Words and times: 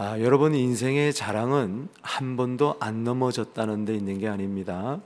아, 0.00 0.20
여러분 0.20 0.54
인생의 0.54 1.12
자랑은 1.12 1.88
한 2.02 2.36
번도 2.36 2.76
안 2.78 3.02
넘어졌다는 3.02 3.84
데 3.84 3.96
있는 3.96 4.20
게 4.20 4.28
아닙니다. 4.28 5.00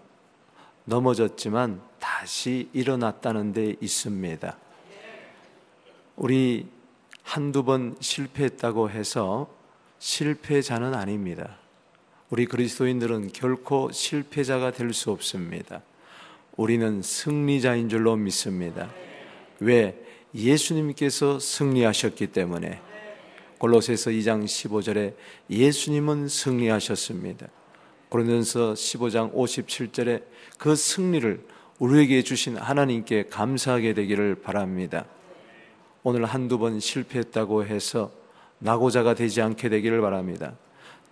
넘어졌지만 0.84 1.80
다시 1.98 2.68
일어났다는 2.74 3.54
데 3.54 3.74
있습니다. 3.80 4.54
우리 6.16 6.66
한두 7.22 7.64
번 7.64 7.96
실패했다고 8.00 8.90
해서 8.90 9.48
실패자는 9.98 10.92
아닙니다. 10.92 11.56
우리 12.28 12.44
그리스도인들은 12.44 13.32
결코 13.32 13.90
실패자가 13.90 14.72
될 14.72 14.92
수 14.92 15.10
없습니다. 15.10 15.80
우리는 16.54 17.00
승리자인 17.00 17.88
줄로 17.88 18.14
믿습니다. 18.16 18.90
왜? 19.58 20.04
예수님께서 20.34 21.38
승리하셨기 21.38 22.26
때문에 22.26 22.91
골로새서 23.62 24.10
2장 24.10 24.44
15절에 24.44 25.14
예수님은 25.48 26.26
승리하셨습니다. 26.26 27.46
고린도서 28.08 28.72
15장 28.72 29.32
57절에 29.32 30.24
그 30.58 30.74
승리를 30.74 31.46
우리에게 31.78 32.22
주신 32.22 32.56
하나님께 32.56 33.26
감사하게 33.30 33.94
되기를 33.94 34.34
바랍니다. 34.42 35.04
오늘 36.02 36.24
한두 36.24 36.58
번 36.58 36.80
실패했다고 36.80 37.64
해서 37.64 38.10
낙오자가 38.58 39.14
되지 39.14 39.40
않게 39.42 39.68
되기를 39.68 40.00
바랍니다. 40.00 40.54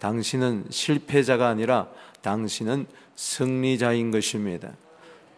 당신은 0.01 0.65
실패자가 0.71 1.47
아니라 1.47 1.87
당신은 2.23 2.87
승리자인 3.15 4.11
것입니다. 4.11 4.73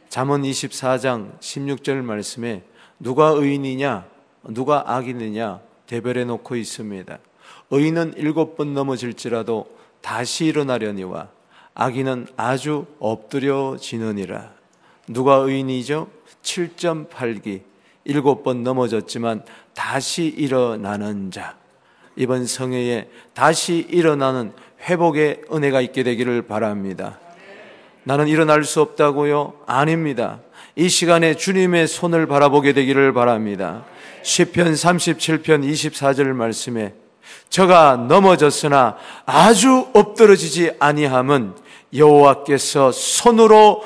잠언 0.09 0.45
24장 0.45 1.39
16절 1.41 1.97
말씀에 1.97 2.63
누가 2.99 3.29
의인이냐 3.29 4.07
누가 4.45 4.95
악인이냐 4.95 5.72
대별해 5.93 6.25
놓고 6.25 6.57
있습니다. 6.57 7.19
의인은 7.71 8.15
일곱 8.17 8.57
번 8.57 8.73
넘어질지라도 8.73 9.67
다시 10.01 10.47
일어나려니와 10.47 11.29
악인은 11.75 12.29
아주 12.35 12.87
엎드려지느니라. 12.99 14.53
누가 15.09 15.35
의인이죠? 15.35 16.09
7.8기 16.43 17.61
일곱 18.05 18.43
번 18.43 18.63
넘어졌지만 18.63 19.45
다시 19.75 20.25
일어나는 20.25 21.31
자. 21.31 21.57
이번 22.17 22.47
성회에 22.47 23.11
다시 23.35 23.87
일어나는 23.91 24.53
회복의 24.89 25.43
은혜가 25.53 25.83
있게 25.83 26.05
되기를 26.05 26.47
바랍니다. 26.47 27.19
나는 28.05 28.29
일어날 28.29 28.65
수 28.65 28.81
없다고요? 28.81 29.61
아닙니다. 29.67 30.41
이 30.75 30.89
시간에 30.89 31.35
주님의 31.35 31.87
손을 31.87 32.27
바라보게 32.27 32.73
되기를 32.73 33.13
바랍니다. 33.13 33.85
시편 34.23 34.73
37편 34.73 35.69
24절 35.69 36.29
말씀에 36.29 36.95
저가 37.51 38.07
넘어졌으나 38.09 38.97
아주 39.27 39.89
엎드러지지 39.93 40.73
아니함은 40.79 41.55
여호와께서 41.95 42.91
손으로 42.93 43.83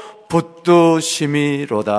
붙드심이로다. 1.67 1.95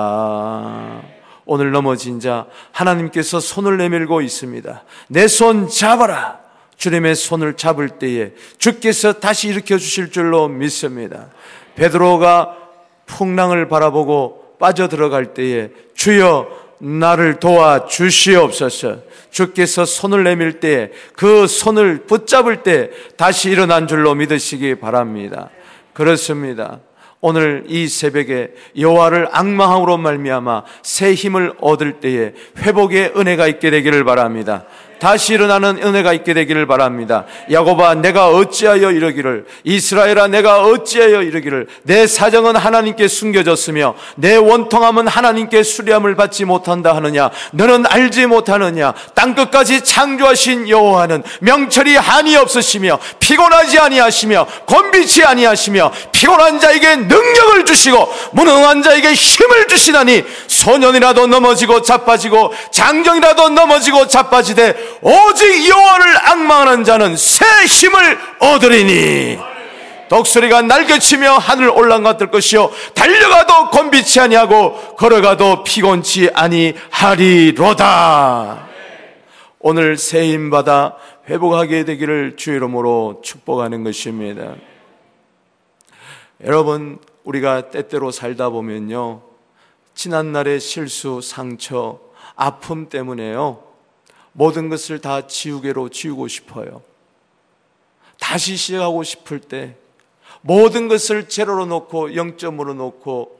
오늘 1.44 1.70
넘어진 1.72 2.20
자 2.20 2.46
하나님께서 2.72 3.40
손을 3.40 3.76
내밀고 3.78 4.20
있습니다. 4.22 4.84
내 5.08 5.26
손 5.26 5.68
잡아라. 5.68 6.38
주님의 6.76 7.16
손을 7.16 7.54
잡을 7.54 7.88
때에 7.88 8.32
주께서 8.58 9.14
다시 9.14 9.48
일으켜 9.48 9.76
주실 9.78 10.10
줄로 10.12 10.46
믿습니다. 10.48 11.26
베드로가 11.74 12.56
풍랑을 13.06 13.68
바라보고 13.68 14.37
빠져 14.58 14.88
들어갈 14.88 15.34
때에 15.34 15.70
주여 15.94 16.48
나를 16.78 17.40
도와 17.40 17.86
주시옵소서. 17.86 18.98
주께서 19.30 19.84
손을 19.84 20.24
내밀 20.24 20.60
때그 20.60 21.46
손을 21.46 22.04
붙잡을 22.06 22.62
때 22.62 22.90
다시 23.16 23.50
일어난 23.50 23.86
줄로 23.86 24.14
믿으시기 24.14 24.76
바랍니다. 24.76 25.50
그렇습니다. 25.92 26.80
오늘 27.20 27.64
이 27.66 27.88
새벽에 27.88 28.52
여호와를 28.78 29.28
악마함으로 29.32 29.98
말미암아 29.98 30.62
새 30.82 31.14
힘을 31.14 31.52
얻을 31.60 32.00
때에 32.00 32.32
회복의 32.58 33.14
은혜가 33.16 33.48
있게 33.48 33.70
되기를 33.70 34.04
바랍니다. 34.04 34.64
다시 34.98 35.34
일어나는 35.34 35.78
은혜가 35.82 36.12
있게 36.12 36.34
되기를 36.34 36.66
바랍니다. 36.66 37.24
야고바 37.50 37.96
내가 37.96 38.28
어찌하여 38.28 38.90
이러기를 38.90 39.46
이스라엘아 39.64 40.28
내가 40.28 40.62
어찌하여 40.64 41.22
이러기를 41.22 41.66
내 41.82 42.06
사정은 42.06 42.56
하나님께 42.56 43.08
숨겨졌으며 43.08 43.94
내 44.16 44.36
원통함은 44.36 45.06
하나님께 45.08 45.62
수리함을 45.62 46.16
받지 46.16 46.44
못한다 46.44 46.94
하느냐 46.96 47.30
너는 47.52 47.84
알지 47.88 48.26
못하느냐 48.26 48.94
땅 49.14 49.34
끝까지 49.34 49.84
창조하신 49.84 50.68
여호와는 50.68 51.22
명철이 51.40 51.96
한이 51.96 52.36
없으시며 52.36 52.98
피곤하지 53.20 53.78
아니하시며 53.78 54.46
곤비치 54.66 55.24
아니하시며 55.24 55.92
피곤한 56.12 56.60
자에게 56.60 56.96
능력을 56.96 57.64
주시고 57.64 58.12
무능한 58.32 58.82
자에게 58.82 59.12
힘을 59.12 59.68
주시다니 59.68 60.24
소년이라도 60.46 61.26
넘어지고 61.26 61.82
자빠지고 61.82 62.52
장정이라도 62.72 63.50
넘어지고 63.50 64.08
자빠지되 64.08 64.87
오직 65.02 65.68
여호와를 65.68 66.30
악망하는 66.30 66.84
자는 66.84 67.16
새 67.16 67.44
힘을 67.66 68.18
얻으리니. 68.40 69.38
독수리가 70.08 70.62
날개치며 70.62 71.32
하늘 71.38 71.68
올라갔을 71.68 72.30
것이요. 72.30 72.70
달려가도 72.94 73.70
곤비치 73.70 74.20
아니하고 74.20 74.96
걸어가도 74.96 75.64
피곤치 75.64 76.30
아니하리로다. 76.32 77.88
오늘 79.60 79.96
새 79.98 80.22
힘 80.22 80.50
받아 80.50 80.96
회복하게 81.28 81.84
되기를 81.84 82.36
주 82.36 82.52
이름으로 82.52 83.20
축복하는 83.22 83.84
것입니다. 83.84 84.54
여러분 86.44 86.98
우리가 87.24 87.70
때때로 87.70 88.10
살다 88.10 88.48
보면요. 88.48 89.20
지난 89.94 90.32
날의 90.32 90.60
실수, 90.60 91.20
상처, 91.22 91.98
아픔 92.36 92.88
때문에요 92.88 93.67
모든 94.38 94.68
것을 94.68 95.00
다 95.00 95.26
지우개로 95.26 95.88
지우고 95.88 96.28
싶어요. 96.28 96.80
다시 98.20 98.56
시작하고 98.56 99.02
싶을 99.02 99.40
때 99.40 99.74
모든 100.42 100.86
것을 100.86 101.28
제로로 101.28 101.66
놓고 101.66 102.10
0점으로 102.10 102.74
놓고 102.74 103.36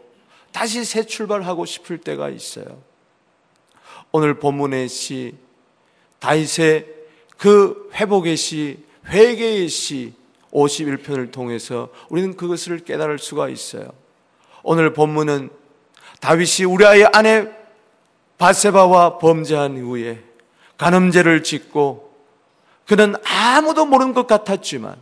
다시 0.50 0.84
새 0.84 1.04
출발하고 1.04 1.66
싶을 1.66 1.98
때가 1.98 2.30
있어요. 2.30 2.82
오늘 4.10 4.40
본문의 4.40 4.88
시 4.88 5.36
다윗의 6.18 6.88
그 7.36 7.90
회복의 7.94 8.36
시, 8.36 8.84
회개의 9.06 9.68
시 9.68 10.14
51편을 10.52 11.30
통해서 11.30 11.90
우리는 12.08 12.36
그것을 12.36 12.80
깨달을 12.80 13.20
수가 13.20 13.48
있어요. 13.48 13.88
오늘 14.64 14.92
본문은 14.92 15.50
다윗이 16.20 16.66
우리아의 16.66 17.10
아내 17.12 17.48
바세바와 18.38 19.18
범죄한 19.18 19.76
이후에 19.76 20.27
간음죄를 20.78 21.42
짓고 21.42 22.08
그는 22.86 23.14
아무도 23.24 23.84
모르는 23.84 24.14
것 24.14 24.26
같았지만 24.26 24.96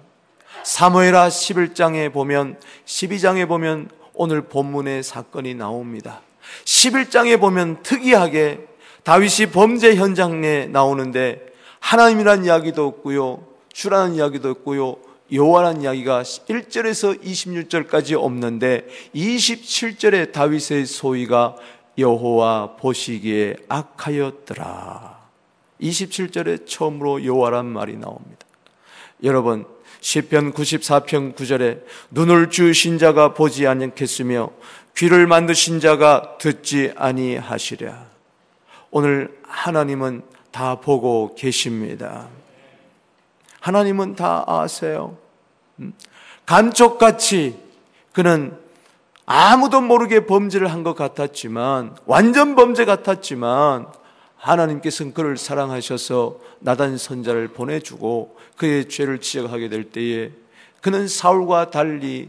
사무엘하 0.65 1.29
11장에 1.29 2.13
보면 2.13 2.59
12장에 2.85 3.47
보면 3.47 3.89
오늘 4.15 4.43
본문의 4.43 5.05
사건이 5.05 5.55
나옵니다. 5.55 6.23
11장에 6.65 7.39
보면 7.39 7.83
특이하게 7.83 8.67
다윗이 9.05 9.51
범죄 9.53 9.95
현장에 9.95 10.67
나오는데 10.67 11.47
하나님이란 11.79 12.45
이야기도 12.45 12.87
없고요. 12.87 13.47
주라는 13.73 14.17
이야기도 14.17 14.51
없고요. 14.51 14.97
여호와라는 15.31 15.83
이야기가 15.83 16.23
1절에서 16.23 17.23
26절까지 17.23 18.21
없는데 18.21 18.87
27절에 19.15 20.33
다윗의 20.33 20.87
소위가 20.87 21.57
여호와 21.99 22.77
보시기에 22.77 23.57
악하였더라. 23.69 25.16
27절에 25.81 26.67
처음으로 26.67 27.25
여호와란 27.25 27.67
말이 27.67 27.97
나옵니다. 27.97 28.47
여러분 29.23 29.65
시편 30.01 30.53
94편 30.53 31.35
9절에 31.35 31.83
눈을 32.11 32.51
주신 32.51 32.99
자가 32.99 33.35
보지 33.35 33.67
않겠으며 33.67 34.51
귀를 34.97 35.27
만드신 35.27 35.81
자가 35.81 36.39
듣지 36.39 36.93
아니하시랴. 36.97 38.07
오늘 38.91 39.39
하나님은 39.47 40.23
다 40.51 40.77
보고 40.81 41.35
계십니다. 41.35 42.29
하나님은 43.61 44.15
다 44.17 44.45
아세요. 44.47 45.19
음? 45.81 45.93
감쪽같이 46.47 47.59
그는 48.13 48.57
아무도 49.27 49.81
모르게 49.81 50.25
범죄를 50.25 50.71
한 50.71 50.85
것 50.85 50.95
같았지만 50.95 51.97
완전 52.07 52.55
범죄 52.55 52.85
같았지만 52.85 53.89
하나님께서는 54.37 55.15
그를 55.15 55.37
사랑하셔서 55.37 56.41
나단 56.61 56.99
선자를 56.99 57.49
보내주고 57.49 58.37
그의 58.57 58.89
죄를 58.89 59.21
지적하게 59.21 59.69
될 59.69 59.85
때에 59.85 60.31
그는 60.81 61.09
사울과 61.09 61.71
달리 61.71 62.29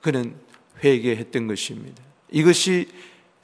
그는 0.00 0.34
회개했던 0.82 1.46
것입니다. 1.46 2.02
이것이 2.30 2.88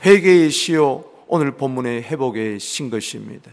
회개의 0.05 0.51
시요 0.51 1.05
오늘 1.27 1.53
본문의 1.53 2.03
회복의 2.03 2.59
신 2.59 2.91
것입니다. 2.91 3.51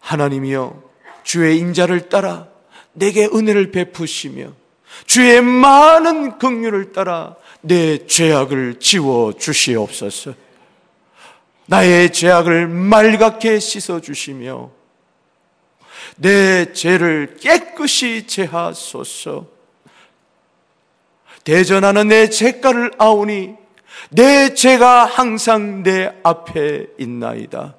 하나님이여 0.00 0.82
주의 1.22 1.58
인자를 1.58 2.08
따라 2.08 2.48
내게 2.92 3.24
은혜를 3.24 3.70
베푸시며 3.70 4.52
주의 5.06 5.40
많은 5.40 6.38
긍휼을 6.38 6.92
따라 6.92 7.36
내 7.62 8.06
죄악을 8.06 8.78
지워 8.78 9.32
주시옵소서. 9.32 10.34
나의 11.66 12.12
죄악을 12.12 12.68
말갛게 12.68 13.58
씻어 13.58 14.00
주시며 14.00 14.70
내 16.16 16.72
죄를 16.72 17.36
깨끗이 17.40 18.26
제하소서. 18.26 19.46
대전하는 21.44 22.08
내 22.08 22.28
죄가를 22.28 22.92
아오니 22.98 23.54
내 24.10 24.54
죄가 24.54 25.06
항상 25.06 25.82
내 25.82 26.12
앞에 26.22 26.86
있나이다. 26.98 27.74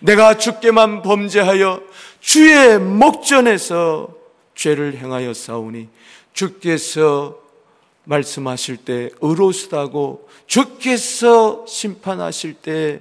내가 0.00 0.36
주께만 0.36 1.02
범죄하여 1.02 1.82
주의 2.20 2.78
목전에서 2.78 4.08
죄를 4.54 4.96
행하여 4.96 5.32
싸우니 5.34 5.88
주께서 6.32 7.45
말씀하실 8.06 8.78
때 8.78 9.10
의로스다고 9.20 10.28
주께서 10.46 11.64
심판하실 11.68 12.54
때 12.54 13.00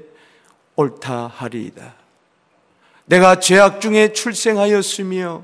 옳다 0.75 1.31
하리이다. 1.33 1.95
내가 3.05 3.39
죄악 3.39 3.81
중에 3.81 4.13
출생하였으며 4.13 5.43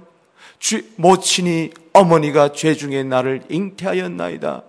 주, 0.59 0.83
모친이 0.97 1.71
어머니가 1.93 2.53
죄 2.53 2.75
중에 2.75 3.03
나를 3.03 3.43
잉태하였나이다. 3.49 4.63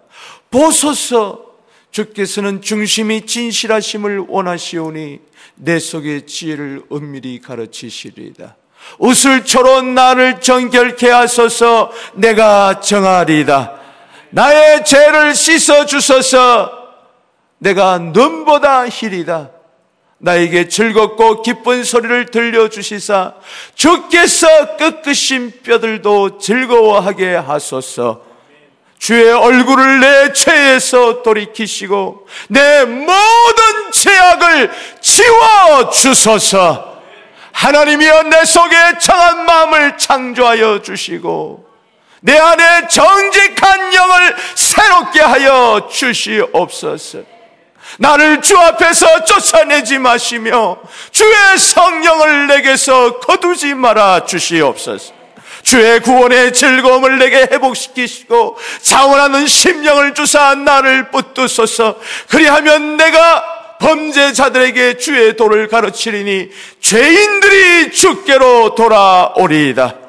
보소서 0.51 1.53
주께서는 1.91 2.63
중심이 2.63 3.27
진실하심을 3.27 4.27
원하시오니 4.29 5.21
내 5.57 5.79
속의 5.79 6.27
지혜를 6.27 6.85
은밀히 6.93 7.41
가르치시리이다. 7.41 8.57
웃을 8.99 9.45
초로 9.45 9.83
나를 9.83 10.41
정결케 10.41 11.09
하소서 11.11 11.93
내가 12.15 12.81
정하리이다. 12.81 13.82
나의 14.33 14.85
죄를 14.85 15.35
씻어 15.35 15.87
주소서. 15.87 16.73
내가 17.59 17.99
눈보다 17.99 18.89
희리다. 18.89 19.51
나에게 20.19 20.69
즐겁고 20.69 21.43
기쁜 21.43 21.85
소리를 21.85 22.27
들려주시사 22.27 23.35
주께서 23.75 24.77
끄끄신 24.77 25.53
뼈들도 25.63 26.39
즐거워하게 26.39 27.35
하소서. 27.35 28.23
주의 28.99 29.33
얼굴을 29.33 30.01
내 30.01 30.33
죄에서 30.33 31.23
돌이키시고 31.23 32.27
내 32.49 32.85
모든 32.85 33.93
죄악을 33.93 34.71
지워 35.01 35.91
주소서. 35.91 37.03
하나님이여 37.53 38.23
내 38.25 38.45
속에 38.45 38.77
청한 39.01 39.45
마음을 39.45 39.99
창조하여 39.99 40.83
주시고 40.83 41.72
내 42.25 42.39
안에 42.39 42.87
정직한 42.89 43.95
영을 43.95 44.37
새롭게 44.55 45.21
하여 45.21 45.89
주시옵소서 45.91 47.19
나를 47.99 48.41
주 48.41 48.57
앞에서 48.57 49.25
쫓아내지 49.25 49.99
마시며 49.99 50.79
주의 51.11 51.59
성령을 51.59 52.47
내게서 52.47 53.19
거두지 53.19 53.75
말아 53.75 54.25
주시옵소서. 54.25 55.13
주의 55.63 56.01
구원의 56.01 56.53
즐거움을 56.53 57.19
내게 57.19 57.43
회복시키시고 57.43 58.57
자원하는 58.81 59.47
심령을 59.47 60.15
주사 60.15 60.55
나를 60.55 61.11
붙드소서. 61.11 61.97
그리하면 62.29 62.97
내가 62.97 63.45
범죄자들에게 63.79 64.97
주의 64.97 65.37
도를 65.37 65.69
가르치리니 65.69 66.51
죄인들이 66.81 67.93
주께로 67.93 68.75
돌아오리이다. 68.75 70.02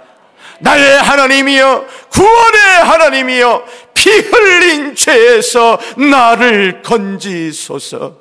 나의 0.64 0.98
하나님이여 0.98 1.86
구원의 2.10 2.62
하나님이여 2.84 3.66
피 3.94 4.10
흘린 4.10 4.96
죄에서 4.96 5.78
나를 5.98 6.82
건지소서. 6.82 8.16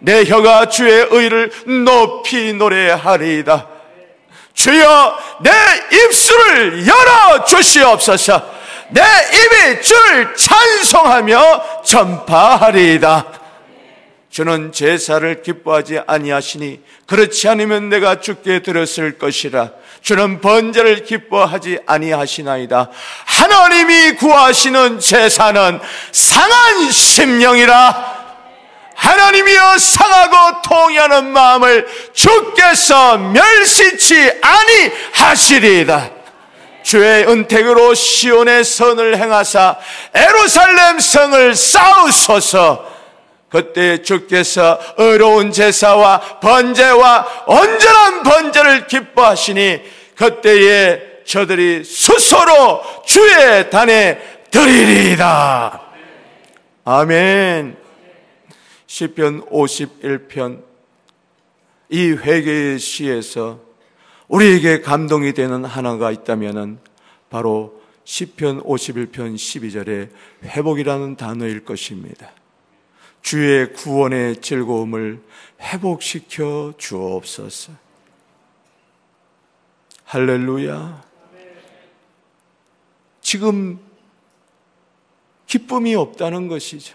내 0.00 0.24
혀가 0.24 0.68
주의 0.68 1.06
의를 1.10 1.52
높이 1.86 2.52
노래하리이다. 2.52 3.68
주여 4.54 5.18
내 5.42 5.50
입술을 5.96 6.84
열어 6.86 7.44
주시옵소서. 7.44 8.42
내 8.90 9.00
입이 9.00 9.82
줄 9.82 10.34
찬송하며 10.34 11.82
전파하리이다. 11.84 13.26
주는 14.30 14.72
제사를 14.72 15.42
기뻐하지 15.42 16.00
아니하시니 16.08 16.80
그렇지 17.06 17.48
않으면 17.48 17.88
내가 17.88 18.20
죽게 18.20 18.62
들었을 18.62 19.16
것이라 19.16 19.70
주는 20.04 20.38
번제를 20.42 21.04
기뻐하지 21.04 21.78
아니하시나이다. 21.86 22.90
하나님이 23.24 24.16
구하시는 24.16 25.00
제사는 25.00 25.80
상한 26.12 26.90
심령이라. 26.90 28.14
하나님이여 28.94 29.78
상하고 29.78 30.60
통하는 30.60 31.32
마음을 31.32 31.88
주께서 32.12 33.16
멸시치 33.16 34.30
아니하시리이다. 34.42 36.10
주의 36.82 37.26
은택으로 37.26 37.94
시온의 37.94 38.62
선을 38.62 39.16
행하사 39.16 39.76
에루살렘 40.12 41.00
성을 41.00 41.54
쌓으소서 41.54 42.93
그때 43.54 44.02
주께서 44.02 44.80
어려운 44.96 45.52
제사와 45.52 46.40
번제와 46.40 47.44
온전한 47.46 48.24
번제를 48.24 48.88
기뻐하시니 48.88 49.80
그때에 50.16 51.22
저들이 51.24 51.84
스스로 51.84 52.82
주의 53.06 53.70
단에 53.70 54.18
드리리이다. 54.50 55.82
아멘. 56.84 57.76
시편 58.88 59.42
51편 59.46 60.60
이 61.90 62.10
회개의 62.10 62.80
시에서 62.80 63.60
우리에게 64.26 64.80
감동이 64.80 65.32
되는 65.32 65.64
하나가 65.64 66.10
있다면은 66.10 66.80
바로 67.30 67.80
시편 68.02 68.64
51편 68.64 69.36
12절에 69.36 70.08
회복이라는 70.42 71.14
단어일 71.14 71.64
것입니다. 71.64 72.32
주의 73.24 73.72
구원의 73.72 74.42
즐거움을 74.42 75.18
회복시켜 75.58 76.74
주옵소서. 76.76 77.72
할렐루야. 80.04 81.02
지금 83.22 83.80
기쁨이 85.46 85.94
없다는 85.94 86.48
것이죠. 86.48 86.94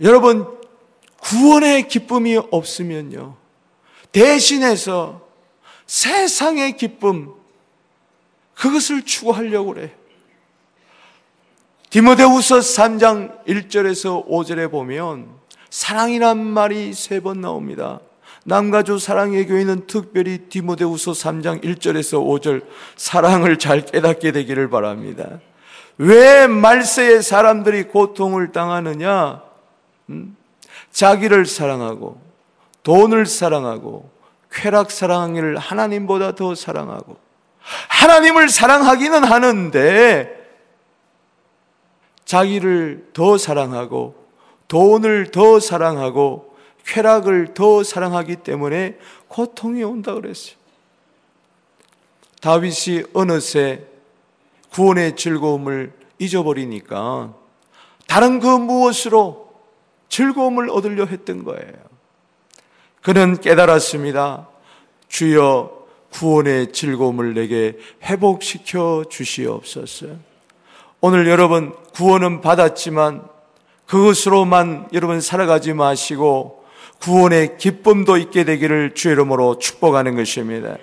여러분, 0.00 0.46
구원의 1.22 1.88
기쁨이 1.88 2.36
없으면요. 2.36 3.34
대신해서 4.12 5.26
세상의 5.86 6.76
기쁨, 6.76 7.32
그것을 8.52 9.06
추구하려고 9.06 9.72
그래. 9.72 9.96
디모데후서 11.96 12.56
3장 12.56 13.42
1절에서 13.46 14.28
5절에 14.28 14.70
보면 14.70 15.28
사랑이란 15.70 16.36
말이 16.36 16.92
세 16.92 17.20
번 17.20 17.40
나옵니다. 17.40 18.00
남가주 18.44 18.98
사랑의 18.98 19.46
교회는 19.46 19.86
특별히 19.86 20.36
디모데후서 20.50 21.12
3장 21.12 21.64
1절에서 21.64 22.22
5절 22.22 22.66
사랑을 22.96 23.58
잘 23.58 23.80
깨닫게 23.80 24.32
되기를 24.32 24.68
바랍니다. 24.68 25.40
왜 25.96 26.46
말세의 26.46 27.22
사람들이 27.22 27.84
고통을 27.84 28.52
당하느냐? 28.52 29.40
음? 30.10 30.36
자기를 30.92 31.46
사랑하고 31.46 32.20
돈을 32.82 33.24
사랑하고 33.24 34.10
쾌락 34.52 34.90
사랑을 34.90 35.56
하나님보다 35.56 36.34
더 36.34 36.54
사랑하고 36.54 37.16
하나님을 37.88 38.50
사랑하기는 38.50 39.24
하는데 39.24 40.35
자기를 42.26 43.10
더 43.14 43.38
사랑하고 43.38 44.26
돈을 44.68 45.30
더 45.30 45.58
사랑하고 45.58 46.54
쾌락을 46.84 47.54
더 47.54 47.82
사랑하기 47.82 48.36
때문에 48.36 48.98
고통이 49.28 49.82
온다 49.82 50.14
그랬어요. 50.14 50.56
다윗이 52.42 53.04
어느새 53.14 53.84
구원의 54.70 55.16
즐거움을 55.16 55.92
잊어버리니까 56.18 57.34
다른 58.06 58.40
그 58.40 58.46
무엇으로 58.46 59.52
즐거움을 60.08 60.70
얻으려 60.70 61.06
했던 61.06 61.44
거예요. 61.44 61.72
그는 63.02 63.40
깨달았습니다. 63.40 64.48
주여 65.08 65.86
구원의 66.10 66.72
즐거움을 66.72 67.34
내게 67.34 67.78
회복시켜 68.02 69.04
주시옵소서. 69.08 70.35
오늘 71.00 71.28
여러분 71.28 71.74
구원은 71.94 72.40
받았지만 72.40 73.22
그것으로만 73.86 74.88
여러분 74.92 75.20
살아가지 75.20 75.72
마시고 75.72 76.64
구원의 77.00 77.58
기쁨도 77.58 78.16
있게 78.16 78.44
되기를 78.44 78.94
주의 78.94 79.12
이름으로 79.12 79.58
축복하는 79.58 80.16
것입니다. 80.16 80.76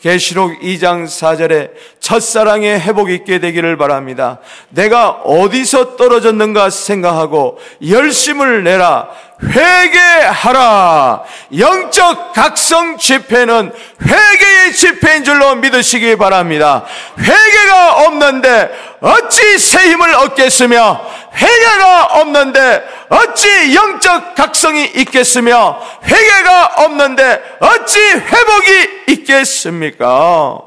계시록 0.00 0.60
2장 0.60 1.06
4절에 1.06 1.70
첫사랑의 2.00 2.80
회복 2.80 3.10
있게 3.10 3.40
되기를 3.40 3.76
바랍니다. 3.76 4.40
내가 4.68 5.10
어디서 5.10 5.96
떨어졌는가 5.96 6.70
생각하고 6.70 7.58
열심을 7.88 8.62
내라. 8.62 9.08
회개하라. 9.42 11.24
영적 11.58 12.32
각성 12.32 12.96
집회는 12.96 13.72
회개의 14.02 14.72
집회인 14.72 15.24
줄로 15.24 15.54
믿으시기 15.56 16.16
바랍니다. 16.16 16.84
회개가 17.18 18.06
없는데 18.06 18.96
어찌 19.00 19.58
새 19.58 19.90
힘을 19.90 20.14
얻겠으며 20.14 21.00
회개가 21.34 22.20
없는데 22.20 22.82
어찌 23.10 23.74
영적 23.74 24.34
각성이 24.34 24.84
있겠으며 24.84 25.80
회개가 26.04 26.84
없는데 26.84 27.58
어찌 27.60 28.00
회복이 28.00 29.04
있겠습니까? 29.08 30.62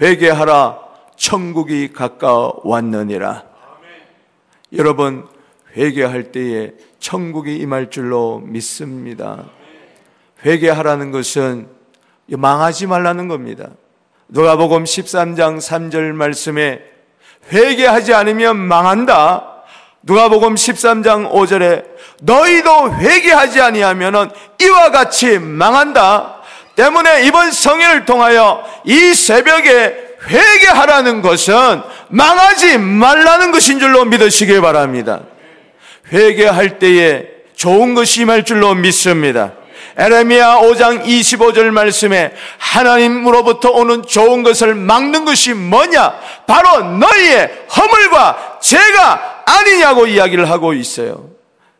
회개하라 0.00 0.78
천국이 1.16 1.92
가까웠느니라. 1.92 3.44
여러분 4.76 5.28
회개할 5.78 6.32
때에 6.32 6.72
천국이 6.98 7.56
임할 7.56 7.88
줄로 7.88 8.40
믿습니다. 8.44 9.44
회개하라는 10.44 11.12
것은 11.12 11.68
망하지 12.26 12.88
말라는 12.88 13.28
겁니다. 13.28 13.70
누가복음 14.28 14.84
13장 14.84 15.58
3절 15.58 16.12
말씀에 16.12 16.82
회개하지 17.52 18.12
않으면 18.12 18.56
망한다. 18.56 19.62
누가복음 20.02 20.54
13장 20.56 21.30
5절에 21.30 21.84
너희도 22.22 22.94
회개하지 22.94 23.60
아니하면은 23.60 24.30
이와 24.60 24.90
같이 24.90 25.38
망한다. 25.38 26.42
때문에 26.74 27.24
이번 27.24 27.50
성회를 27.50 28.04
통하여 28.04 28.64
이 28.84 29.14
새벽에 29.14 30.08
회개하라는 30.28 31.22
것은 31.22 31.82
망하지 32.08 32.78
말라는 32.78 33.50
것인 33.52 33.78
줄로 33.78 34.04
믿으시기 34.04 34.60
바랍니다. 34.60 35.20
회개할 36.12 36.78
때에 36.78 37.26
좋은 37.54 37.94
것이 37.94 38.22
임할 38.22 38.44
줄로 38.44 38.74
믿습니다. 38.74 39.52
에레미야 39.96 40.60
5장 40.60 41.04
25절 41.04 41.70
말씀에 41.70 42.32
하나님으로부터 42.58 43.70
오는 43.72 44.04
좋은 44.06 44.44
것을 44.44 44.74
막는 44.76 45.24
것이 45.24 45.54
뭐냐? 45.54 46.14
바로 46.46 46.84
너희의 46.84 47.50
허물과 47.76 48.58
죄가 48.62 49.42
아니냐고 49.44 50.06
이야기를 50.06 50.48
하고 50.48 50.72
있어요. 50.72 51.30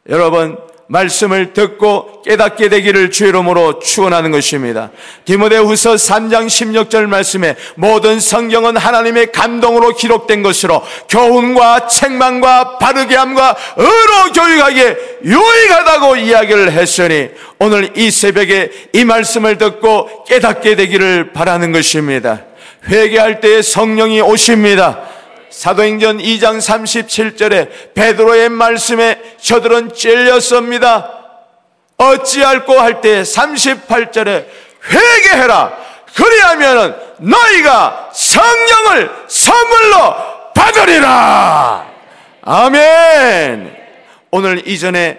여러분, 0.09 0.59
말씀을 0.89 1.53
듣고 1.53 2.23
깨닫게 2.23 2.69
되기를 2.71 3.11
주 3.11 3.27
이름으로 3.27 3.79
축원하는 3.79 4.31
것입니다. 4.31 4.91
디모데후서 5.25 5.95
3장 5.95 6.47
16절 6.47 7.07
말씀에 7.07 7.57
모든 7.77 8.19
성경은 8.19 8.77
하나님의 8.77 9.33
감동으로 9.33 9.95
기록된 9.95 10.43
것으로 10.43 10.83
교훈과 11.09 11.87
책망과 11.89 12.79
바르게 12.79 13.17
함과 13.17 13.55
의로 13.77 14.33
교육하기에 14.35 14.97
유익하다고 15.25 16.17
이야기를 16.17 16.73
했으니 16.73 17.29
오늘 17.59 17.91
이 17.97 18.11
새벽에 18.11 18.71
이 18.95 19.05
말씀을 19.05 19.59
듣고 19.59 20.25
깨닫게 20.25 20.75
되기를 20.75 21.33
바라는 21.33 21.73
것입니다. 21.73 22.45
회개할 22.89 23.41
때 23.41 23.61
성령이 23.61 24.23
오십니다. 24.23 25.18
사도행전 25.51 26.19
2장 26.19 26.59
37절에 26.59 27.95
베드로의 27.95 28.49
말씀에 28.49 29.21
저들은 29.41 29.95
찔렸습니다. 29.95 31.11
어찌할꼬 31.97 32.79
할 32.81 33.01
때 33.01 33.23
38절에 33.23 34.47
회개해라. 34.91 35.73
그리하면 36.15 36.97
너희가 37.19 38.11
성령을 38.13 39.11
선물로 39.29 40.15
받으리라. 40.55 41.87
아멘. 42.43 43.77
오늘 44.31 44.67
이전에 44.67 45.19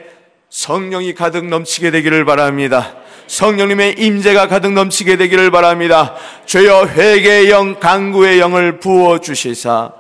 성령이 0.50 1.14
가득 1.14 1.46
넘치게 1.46 1.92
되기를 1.92 2.26
바랍니다. 2.26 2.96
성령님의 3.28 3.96
임재가 4.00 4.48
가득 4.48 4.72
넘치게 4.74 5.18
되기를 5.18 5.52
바랍니다. 5.52 6.16
주여 6.46 6.88
회개의 6.88 7.52
영, 7.52 7.80
강구의 7.80 8.40
영을 8.40 8.80
부어 8.80 9.20
주시사 9.20 9.99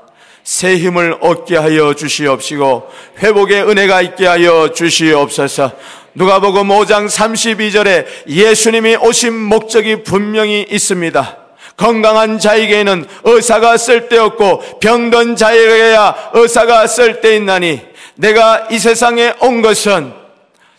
새 0.49 0.77
힘을 0.77 1.15
얻게 1.21 1.57
하여 1.57 1.93
주시옵시고 1.93 2.89
회복의 3.19 3.69
은혜가 3.69 4.01
있게 4.01 4.25
하여 4.25 4.73
주시옵소서. 4.73 5.73
누가복음 6.15 6.69
5장 6.69 7.07
32절에 7.07 8.07
예수님이 8.27 8.95
오신 8.95 9.31
목적이 9.31 10.01
분명히 10.01 10.65
있습니다. 10.67 11.37
건강한 11.77 12.39
자에게는 12.39 13.05
의사가 13.25 13.77
쓸데없고 13.77 14.79
병든 14.79 15.35
자에게야 15.35 16.31
의사가 16.33 16.87
쓸데있나니 16.87 17.81
내가 18.15 18.69
이 18.71 18.79
세상에 18.79 19.35
온 19.41 19.61
것은 19.61 20.11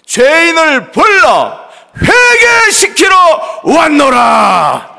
죄인을 0.05 0.91
불러 0.91 1.61
회개시키러 1.97 3.15
왔노라. 3.62 4.99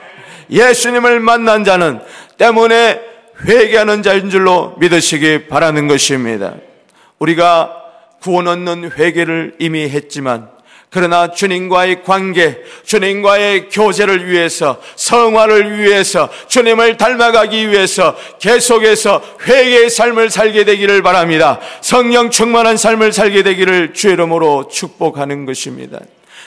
예수님을 0.50 1.20
만난 1.20 1.66
자는 1.66 2.00
때문에 2.38 3.11
회개하는 3.46 4.04
자인 4.04 4.30
줄로 4.30 4.76
믿으시기 4.80 5.48
바라는 5.48 5.88
것입니다. 5.88 6.56
우리가 7.20 7.76
구원 8.22 8.48
얻는 8.48 8.92
회개를 8.92 9.56
이미 9.60 9.90
했지만 9.90 10.50
그러나 10.92 11.32
주님과의 11.32 12.04
관계, 12.04 12.58
주님과의 12.84 13.70
교제를 13.70 14.30
위해서, 14.30 14.78
성화를 14.98 15.80
위해서, 15.80 16.28
주님을 16.50 16.98
닮아가기 16.98 17.70
위해서 17.70 18.14
계속해서 18.40 19.24
회개의 19.48 19.90
삶을 19.90 20.30
살게 20.30 20.66
되기를 20.66 21.02
바랍니다. 21.02 21.62
성령 21.80 22.30
충만한 22.30 22.76
삶을 22.76 23.14
살게 23.14 23.42
되기를 23.42 23.94
주 23.94 24.10
이름으로 24.10 24.68
축복하는 24.68 25.46
것입니다. 25.46 25.98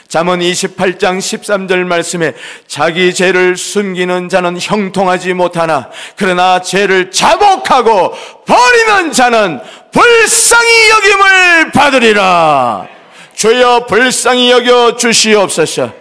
잠언 0.07 0.39
28장 0.39 1.17
13절 1.17 1.83
말씀에 1.85 2.33
자기 2.67 3.13
죄를 3.13 3.57
숨기는 3.57 4.29
자는 4.29 4.57
형통하지 4.59 5.33
못하나 5.33 5.89
그러나 6.15 6.61
죄를 6.61 7.11
자복하고 7.11 8.13
버리는 8.45 9.11
자는 9.11 9.59
불쌍히 9.91 10.89
여김을 10.89 11.71
받으리라. 11.71 12.87
주여 13.33 13.85
불쌍히 13.87 14.51
여겨 14.51 14.95
주시옵소서. 14.95 15.91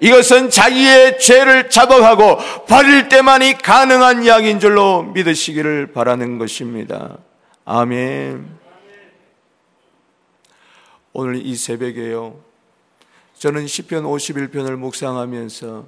이것은 0.00 0.50
자기의 0.50 1.20
죄를 1.20 1.70
자복하고 1.70 2.38
버릴 2.66 3.08
때만이 3.08 3.58
가능한 3.58 4.24
이야기인 4.24 4.58
줄로 4.58 5.04
믿으시기를 5.04 5.92
바라는 5.92 6.38
것입니다. 6.38 7.18
아멘. 7.64 8.44
오늘 11.12 11.46
이 11.46 11.54
새벽에요. 11.54 12.51
저는 13.42 13.66
시편 13.66 14.04
51편을 14.04 14.76
묵상하면서 14.76 15.84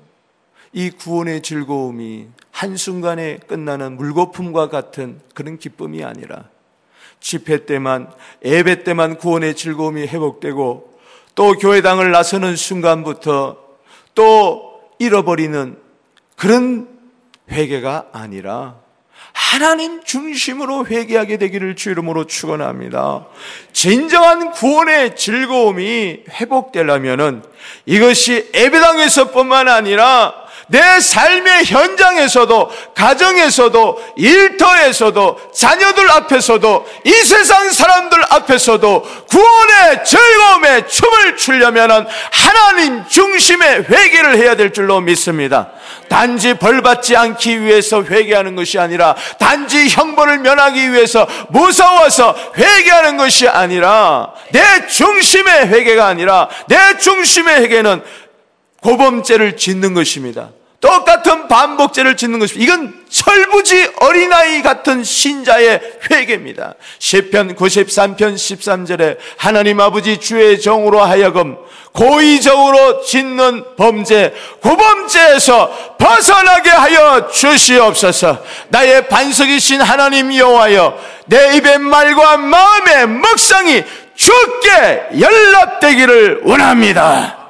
이 0.72 0.90
구원의 0.90 1.40
즐거움이 1.42 2.26
한순간에 2.50 3.38
끝나는 3.46 3.96
물거품과 3.96 4.70
같은 4.70 5.20
그런 5.34 5.56
기쁨이 5.56 6.02
아니라 6.02 6.48
집회 7.20 7.64
때만 7.64 8.10
예배 8.44 8.82
때만 8.82 9.18
구원의 9.18 9.54
즐거움이 9.54 10.02
회복되고 10.02 10.98
또 11.36 11.52
교회당을 11.52 12.10
나서는 12.10 12.56
순간부터 12.56 13.56
또 14.16 14.80
잃어버리는 14.98 15.78
그런 16.34 16.88
회개가 17.52 18.08
아니라 18.10 18.80
하나님 19.34 20.02
중심으로 20.04 20.86
회개하게 20.86 21.38
되기를 21.38 21.74
주 21.74 21.90
이름으로 21.90 22.26
축원합니다. 22.26 23.26
진정한 23.72 24.52
구원의 24.52 25.16
즐거움이 25.16 26.20
회복되려면은 26.30 27.42
이것이 27.84 28.50
예배당에서뿐만 28.54 29.68
아니라 29.68 30.43
내 30.66 31.00
삶의 31.00 31.64
현장에서도, 31.66 32.70
가정에서도, 32.94 34.04
일터에서도, 34.16 35.52
자녀들 35.52 36.10
앞에서도, 36.10 36.86
이 37.04 37.12
세상 37.12 37.70
사람들 37.70 38.22
앞에서도 38.30 39.02
구원의 39.28 40.04
즐거움에 40.04 40.86
춤을 40.86 41.36
추려면 41.36 42.06
하나님 42.30 43.06
중심의 43.06 43.84
회개를 43.90 44.38
해야 44.38 44.56
될 44.56 44.72
줄로 44.72 45.00
믿습니다. 45.00 45.68
단지 46.08 46.54
벌받지 46.54 47.16
않기 47.16 47.62
위해서 47.62 48.02
회개하는 48.02 48.56
것이 48.56 48.78
아니라, 48.78 49.14
단지 49.38 49.88
형벌을 49.88 50.38
면하기 50.38 50.92
위해서 50.92 51.26
무서워서 51.48 52.34
회개하는 52.56 53.16
것이 53.16 53.48
아니라, 53.48 54.32
내 54.50 54.86
중심의 54.86 55.68
회개가 55.68 56.06
아니라, 56.06 56.48
내 56.68 56.96
중심의 56.98 57.62
회개는 57.62 58.02
고범죄를 58.84 59.56
짓는 59.56 59.94
것입니다. 59.94 60.50
똑같은 60.78 61.48
반복죄를 61.48 62.18
짓는 62.18 62.38
것입니다. 62.38 62.62
이건 62.62 62.94
철부지 63.08 63.92
어린아이 64.00 64.60
같은 64.60 65.02
신자의 65.02 65.80
회개입니다. 66.10 66.74
시편 66.98 67.56
93편 67.56 68.34
13절에 68.34 69.16
하나님 69.38 69.80
아버지 69.80 70.18
주의 70.18 70.60
정으로 70.60 71.00
하여금 71.00 71.56
고의적으로 71.92 73.00
짓는 73.02 73.64
범죄, 73.78 74.34
고범죄에서 74.60 75.96
벗어나게 75.96 76.68
하여 76.68 77.30
주시옵소서. 77.30 78.42
나의 78.68 79.08
반석이신 79.08 79.80
하나님 79.80 80.34
여호와여, 80.34 80.98
내 81.26 81.56
입의 81.56 81.78
말과 81.78 82.36
마음의 82.36 83.08
먹상이 83.08 83.82
주께 84.14 85.18
연락되기를 85.18 86.42
원합니다. 86.44 87.43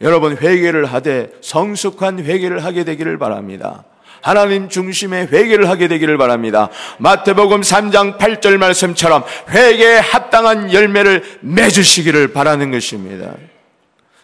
여러분 0.00 0.36
회개를 0.36 0.86
하되 0.86 1.32
성숙한 1.42 2.20
회개를 2.20 2.64
하게 2.64 2.84
되기를 2.84 3.18
바랍니다. 3.18 3.84
하나님 4.22 4.68
중심의 4.68 5.28
회개를 5.28 5.68
하게 5.68 5.88
되기를 5.88 6.18
바랍니다. 6.18 6.70
마태복음 6.98 7.62
3장 7.62 8.18
8절 8.18 8.58
말씀처럼 8.58 9.24
회개에 9.48 9.98
합당한 9.98 10.72
열매를 10.72 11.40
맺으시기를 11.40 12.32
바라는 12.32 12.70
것입니다. 12.70 13.34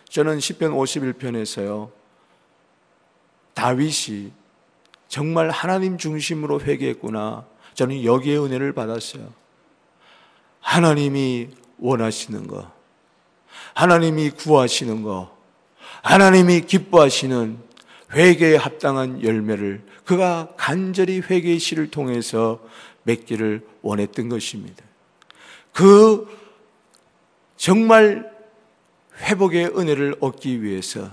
저는 0.09 0.39
10편 0.39 0.73
51편에서요. 0.73 1.91
다윗이 3.55 4.33
정말 5.09 5.51
하나님 5.51 5.97
중심으로 5.99 6.61
회개했구나. 6.61 7.47
저는 7.75 8.05
여기에 8.05 8.39
은혜를 8.39 8.73
받았어요. 8.73 9.33
하나님이 10.61 11.49
원하시는 11.79 12.47
거, 12.49 12.71
하나님이 13.75 14.31
구하시는 14.31 15.03
거, 15.03 15.36
하나님이 16.03 16.63
기뻐하시는 16.63 17.59
회개에 18.13 18.57
합당한 18.57 19.23
열매를 19.23 19.83
그가 20.05 20.49
간절히 20.57 21.21
회개의 21.21 21.59
시를 21.59 21.91
통해서 21.91 22.61
맺기를 23.03 23.67
원했던 23.83 24.29
것입니다. 24.29 24.85
그 25.73 26.29
정말 27.57 28.31
회복의 29.21 29.67
은혜를 29.77 30.17
얻기 30.21 30.63
위해서 30.63 31.11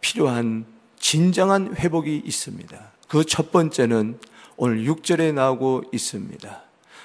필요한 0.00 0.66
진정한 0.98 1.76
회복이 1.76 2.22
있습니다. 2.24 2.92
그 3.08 3.24
첫 3.24 3.52
번째는 3.52 4.18
오늘 4.56 4.84
6절에 4.84 5.32
나오고 5.32 5.84
있습니다. 5.92 6.62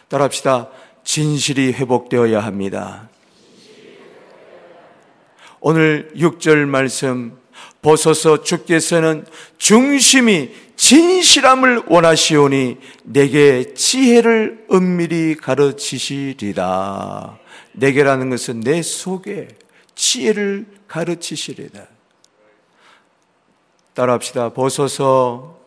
따라합시다. 0.08 0.70
진실이 1.04 1.74
회복되어야 1.74 2.40
합니다. 2.40 3.10
오늘 5.62 6.12
6절 6.16 6.66
말씀 6.66 7.38
보소서 7.82 8.44
주께서는 8.44 9.25
중심이 9.58 10.51
진실함을 10.75 11.84
원하시오니 11.88 12.78
내게 13.04 13.74
지혜를 13.74 14.66
은밀히 14.72 15.36
가르치시리라. 15.36 17.38
내게라는 17.74 18.30
것은 18.30 18.62
내 18.62 18.82
속에 18.82 19.50
지혜를 19.96 20.66
가르치시리라. 20.88 21.86
따라합시다. 23.94 24.50
보소서, 24.50 25.60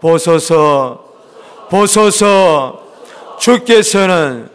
보소서, 0.00 1.14
보소서, 1.70 2.86
주께서는 3.38 4.48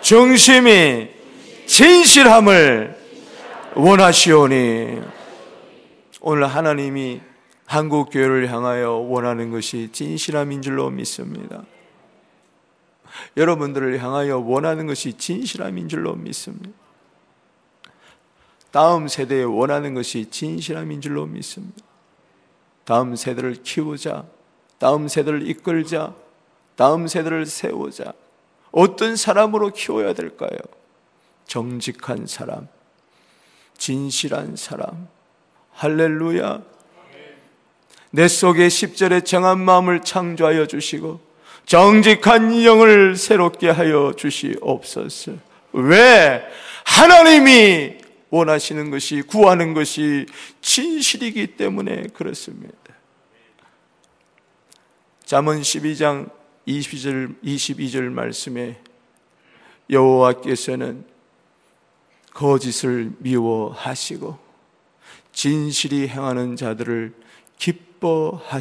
중심이 0.00 1.08
진실함을 1.66 2.97
원하시오니 3.80 5.02
오늘 6.20 6.48
하나님이 6.48 7.20
한국 7.64 8.10
교회를 8.10 8.50
향하여 8.50 8.90
원하는 8.94 9.52
것이 9.52 9.90
진실함인 9.92 10.62
줄로 10.62 10.90
믿습니다. 10.90 11.62
여러분들을 13.36 14.02
향하여 14.02 14.38
원하는 14.38 14.88
것이 14.88 15.12
진실함인 15.12 15.88
줄로 15.88 16.16
믿습니다. 16.16 16.70
다음 18.72 19.06
세대에 19.06 19.44
원하는 19.44 19.94
것이 19.94 20.28
진실함인 20.28 21.00
줄로 21.00 21.26
믿습니다. 21.26 21.80
다음 22.84 23.14
세대를 23.14 23.62
키우자, 23.62 24.24
다음 24.78 25.06
세대를 25.06 25.48
이끌자, 25.48 26.16
다음 26.74 27.06
세대를 27.06 27.46
세우자. 27.46 28.12
어떤 28.72 29.14
사람으로 29.14 29.70
키워야 29.70 30.14
될까요? 30.14 30.58
정직한 31.46 32.26
사람, 32.26 32.66
진실한 33.78 34.56
사람. 34.56 35.08
할렐루야. 35.72 36.62
내 38.10 38.28
속에 38.28 38.68
10절의 38.68 39.24
정한 39.24 39.60
마음을 39.60 40.00
창조하여 40.02 40.66
주시고 40.66 41.20
정직한 41.64 42.64
영을 42.64 43.16
새롭게 43.16 43.70
하여 43.70 44.12
주시옵소서. 44.16 45.32
왜? 45.72 46.42
하나님이 46.84 47.98
원하시는 48.30 48.90
것이 48.90 49.22
구하는 49.22 49.74
것이 49.74 50.26
진실이기 50.60 51.56
때문에 51.58 52.08
그렇습니다. 52.14 52.74
잠언 55.24 55.60
12장 55.60 56.30
22절 56.66 57.42
22절 57.44 58.04
말씀에 58.04 58.80
여호와께서는 59.90 61.04
거짓을 62.38 63.10
미워하시고 63.18 64.38
진실이 65.32 66.06
행하는 66.06 66.54
자들을 66.54 67.12
기뻐하시느니라. 67.58 68.52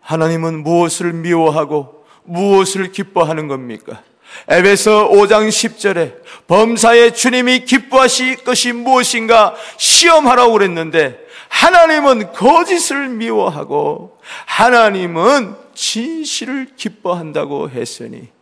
하나님은 0.00 0.64
무엇을 0.64 1.12
미워하고 1.12 2.06
무엇을 2.24 2.90
기뻐하는 2.90 3.46
겁니까? 3.46 4.02
에베소 4.48 5.10
5장 5.12 5.48
10절에 5.48 6.24
범사의 6.48 7.14
주님이 7.14 7.64
기뻐하실 7.66 8.42
것이 8.42 8.72
무엇인가 8.72 9.54
시험하라고 9.76 10.54
그랬는데 10.54 11.24
하나님은 11.50 12.32
거짓을 12.32 13.10
미워하고 13.10 14.18
하나님은 14.46 15.54
진실을 15.72 16.70
기뻐한다고 16.74 17.70
했으니 17.70 18.33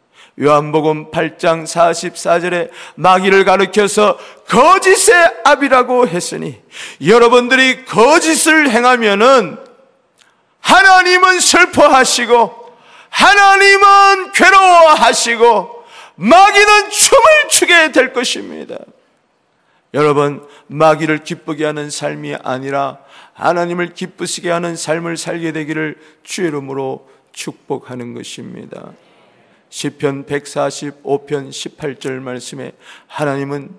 요한복음 0.43 1.13
8장 1.13 1.65
44절에 1.65 2.71
마귀를 2.97 3.45
가르켜서 3.45 4.19
거짓의 4.49 5.15
압이라고 5.45 6.09
했으니 6.09 6.61
여러분들이 7.05 7.85
거짓을 7.85 8.69
행하면은 8.71 9.57
하나님은 10.61 11.39
슬퍼하시고 11.39 12.63
하나님은 13.11 14.33
괴로워하시고 14.33 15.85
마귀는 16.17 16.91
춤을 16.91 17.49
추게 17.51 17.93
될 17.93 18.13
것입니다. 18.13 18.77
여러분, 19.95 20.47
마귀를 20.69 21.19
기쁘게 21.19 21.67
하는 21.67 21.91
삶이 21.91 22.37
아니라 22.43 22.99
하나님을 23.35 23.93
기쁘시게 23.93 24.51
하는 24.51 24.75
삶을 24.77 25.17
살게 25.17 25.53
되기를 25.53 25.99
주의 26.23 26.49
이름으로 26.49 27.09
축복하는 27.33 28.15
것입니다. 28.15 28.93
시편 29.73 30.27
145편 30.27 31.49
18절 31.49 32.21
말씀에 32.21 32.73
하나님은 33.07 33.71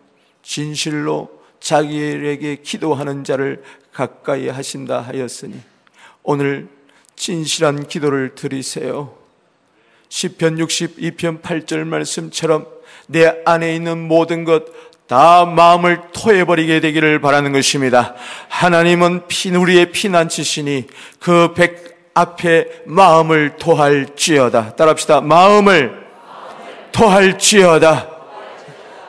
진실로 0.42 1.30
자기에게 1.60 2.58
기도하는 2.64 3.24
자를 3.24 3.64
가까이 3.94 4.50
하신다 4.50 5.02
하였으니 5.02 5.56
오늘 6.24 6.68
진실한 7.16 7.88
기도를 7.88 8.34
드리세요. 8.34 9.16
시편 10.10 10.58
62편 10.58 11.44
8절 11.44 11.84
말씀처럼 11.86 12.66
내 13.08 13.42
안에 13.46 13.76
있는 13.76 14.00
모든 14.08 14.46
것 14.46 14.94
다 15.08 15.46
마음을 15.46 16.02
토해버리게 16.14 16.80
되기를 16.80 17.20
바라는 17.20 17.52
것입니다. 17.52 18.16
하나님은 18.48 19.28
피누리의 19.28 19.92
피난치시니 19.92 20.88
그 21.20 21.54
백 21.54 21.93
앞에 22.14 22.68
마음을 22.86 23.56
토할지어다. 23.58 24.76
따라합시다. 24.76 25.22
마음을 25.22 26.04
토할지어다. 26.92 28.08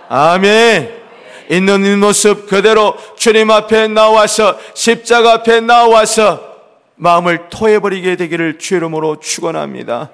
아멘. 0.08 1.04
있는 1.50 1.84
이 1.84 1.96
모습 1.96 2.48
그대로 2.48 2.96
주님 3.16 3.50
앞에 3.50 3.88
나와서 3.88 4.58
십자가 4.74 5.34
앞에 5.34 5.60
나와서 5.60 6.54
마음을 6.96 7.48
토해버리게 7.50 8.16
되기를 8.16 8.58
주 8.58 8.76
이름으로 8.76 9.20
축원합니다. 9.20 10.10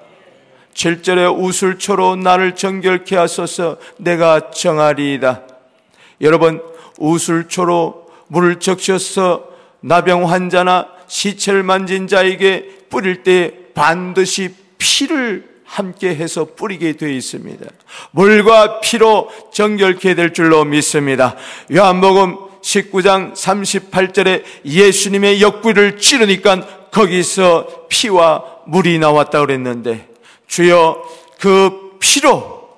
7절에 0.73 1.37
우술초로 1.37 2.17
나를 2.17 2.55
정결케 2.55 3.15
하소서 3.15 3.77
내가 3.97 4.51
정하리이다. 4.51 5.41
여러분 6.21 6.61
우술초로 6.97 8.07
물을 8.27 8.59
적셔서 8.59 9.45
나병 9.81 10.29
환자나 10.29 10.87
시체를 11.11 11.61
만진 11.63 12.07
자에게 12.07 12.85
뿌릴 12.89 13.21
때 13.21 13.51
반드시 13.73 14.55
피를 14.77 15.45
함께 15.65 16.15
해서 16.15 16.47
뿌리게 16.55 16.93
되어 16.93 17.09
있습니다. 17.09 17.65
물과 18.11 18.79
피로 18.79 19.29
정결케 19.53 20.15
될 20.15 20.33
줄로 20.33 20.63
믿습니다. 20.63 21.35
요한복음 21.73 22.37
19장 22.61 23.33
38절에 23.33 24.43
예수님의 24.65 25.41
옆구리를 25.41 25.97
찌르니까 25.97 26.89
거기서 26.91 27.87
피와 27.89 28.43
물이 28.67 28.99
나왔다 28.99 29.41
그랬는데 29.41 30.07
주여 30.47 31.03
그 31.39 31.97
피로 31.99 32.69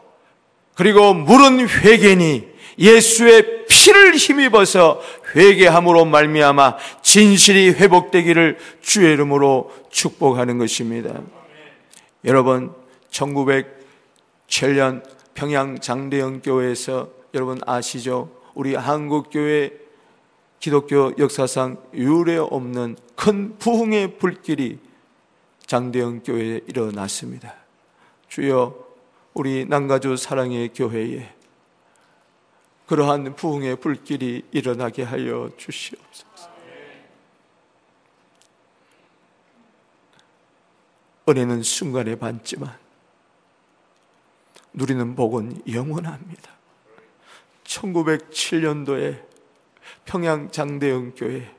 그리고 0.73 1.13
물은 1.13 1.69
회개니 1.69 2.47
예수의 2.79 3.52
피를 3.73 4.15
힘입어서 4.15 5.01
회개함으로 5.35 6.05
말미암아 6.05 6.77
진실이 7.01 7.71
회복되기를 7.71 8.59
주의 8.81 9.11
이름으로 9.13 9.71
축복하는 9.89 10.59
것입니다. 10.59 11.21
여러분 12.23 12.71
1907년 13.09 15.03
평양 15.33 15.79
장대영 15.79 16.41
교회에서 16.41 17.09
여러분 17.33 17.59
아시죠? 17.65 18.29
우리 18.53 18.75
한국 18.75 19.31
교회 19.31 19.71
기독교 20.59 21.11
역사상 21.17 21.77
유례 21.95 22.37
없는 22.37 22.95
큰 23.15 23.57
부흥의 23.57 24.19
불길이 24.19 24.77
장대영 25.65 26.21
교회에 26.21 26.61
일어났습니다. 26.67 27.55
주여 28.29 28.75
우리 29.33 29.65
남가주 29.65 30.15
사랑의 30.15 30.69
교회에 30.75 31.33
그러한 32.93 33.35
부흥의 33.35 33.77
불길이 33.77 34.45
일어나게 34.51 35.01
하여 35.01 35.49
주시옵소서. 35.57 36.27
은혜는 41.27 41.63
순간에 41.63 42.13
받지만 42.13 42.77
누리는 44.73 45.15
복은 45.15 45.63
영원합니다. 45.67 46.51
1907년도에 47.63 49.25
평양 50.05 50.51
장대영 50.51 51.15
교회 51.15 51.51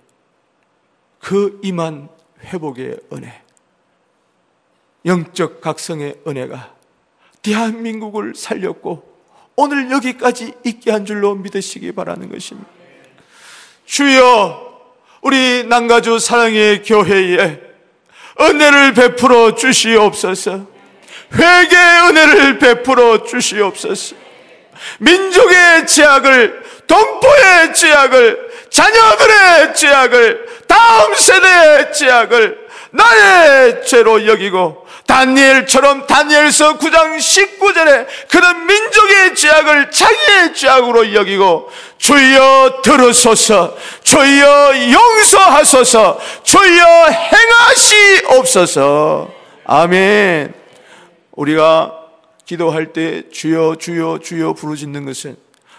그 1.18 1.58
임한 1.64 2.10
회복의 2.44 3.00
은혜, 3.12 3.42
영적 5.04 5.60
각성의 5.60 6.22
은혜가 6.28 6.76
대한민국을 7.42 8.36
살렸고 8.36 9.13
오늘 9.56 9.90
여기까지 9.90 10.52
있게 10.64 10.90
한 10.90 11.06
줄로 11.06 11.34
믿으시기 11.34 11.92
바라는 11.92 12.30
것입니다. 12.30 12.68
주여, 13.86 14.82
우리 15.22 15.64
남가주 15.64 16.18
사랑의 16.18 16.82
교회에 16.82 17.60
은혜를 18.40 18.94
베풀어 18.94 19.54
주시옵소서. 19.54 20.66
회개의 21.32 22.08
은혜를 22.08 22.58
베풀어 22.58 23.24
주시옵소서. 23.24 24.16
민족의 24.98 25.86
죄악을, 25.86 26.62
동포의 26.86 27.74
죄악을, 27.74 28.50
자녀들의 28.70 29.74
죄악을, 29.74 30.46
다음 30.66 31.14
세대의 31.14 31.92
죄악을 31.92 32.63
나의 32.94 33.84
죄로 33.84 34.24
여기고 34.26 34.86
다니엘처럼 35.06 36.06
다니엘서 36.06 36.78
9장 36.78 37.18
19절에 37.18 38.06
그런 38.28 38.66
민족의 38.66 39.34
죄악을 39.34 39.90
자기의 39.90 40.54
죄악으로 40.54 41.12
여기고 41.12 41.68
주여 41.98 42.82
들으소서 42.84 43.76
주여 44.02 44.72
용서하소서 44.92 46.20
주여 46.44 47.06
행하시옵소서. 48.26 49.30
아멘. 49.64 50.54
우리가 51.32 51.92
기도할 52.46 52.92
때 52.92 53.28
주여 53.30 53.76
주여 53.76 54.20
주여 54.22 54.52
부르짖는 54.52 55.04
것은 55.04 55.36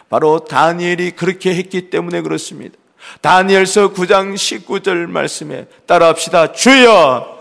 바로 0.10 0.40
다니엘이 0.40 1.12
그렇게 1.12 1.56
했기 1.56 1.90
때문에 1.90 2.22
그렇습니다 2.22 2.78
다니엘서 3.22 3.94
9장 3.94 4.36
19절 4.36 5.08
말씀에 5.08 5.68
따라합시다. 5.86 6.52
주여 6.54 7.40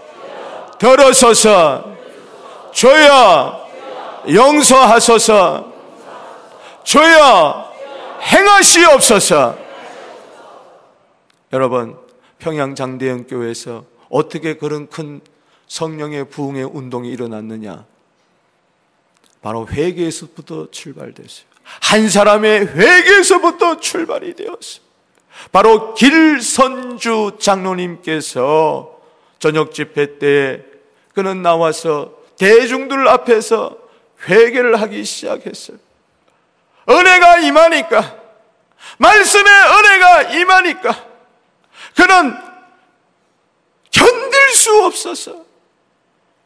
들어서서 0.79 1.97
주여 2.73 3.69
용서하소서 4.29 5.73
주여 6.85 7.73
행하시옵소서. 8.23 9.59
여러분 11.53 11.97
평양 12.39 12.75
장대영 12.75 13.25
교회에서 13.25 13.85
어떻게 14.11 14.57
그런 14.57 14.89
큰 14.89 15.21
성령의 15.69 16.29
부흥의 16.29 16.65
운동이 16.65 17.11
일어났느냐? 17.11 17.85
바로 19.41 19.69
회개에서부터 19.69 20.71
출발됐어요. 20.71 21.47
한 21.65 22.09
사람의 22.09 22.67
회개에서부터 22.77 23.81
출발이 23.81 24.35
되었어요 24.35 24.84
바로 25.53 25.95
길선주 25.95 27.39
장로님께서 27.39 29.01
저녁 29.39 29.73
집회 29.73 30.19
때 30.19 30.65
그는 31.15 31.43
나와서 31.43 32.13
대중들 32.39 33.09
앞에서 33.09 33.77
회개를 34.29 34.81
하기 34.81 35.05
시작했어요. 35.05 35.79
은혜가 36.89 37.39
임하니까, 37.39 38.17
말씀의 38.99 39.53
은혜가 39.53 40.23
임하니까, 40.35 41.07
그는 41.97 42.37
견딜 43.91 44.55
수 44.55 44.85
없어서, 44.85 45.45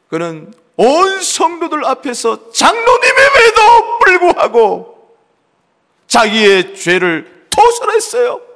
그는 0.09 0.53
온 0.77 1.23
성도들 1.23 1.85
앞에서 1.85 2.53
장로님임에도 2.53 3.99
불구하고 3.99 5.19
자기의 6.07 6.77
죄를 6.77 7.47
토설했어요. 7.51 8.48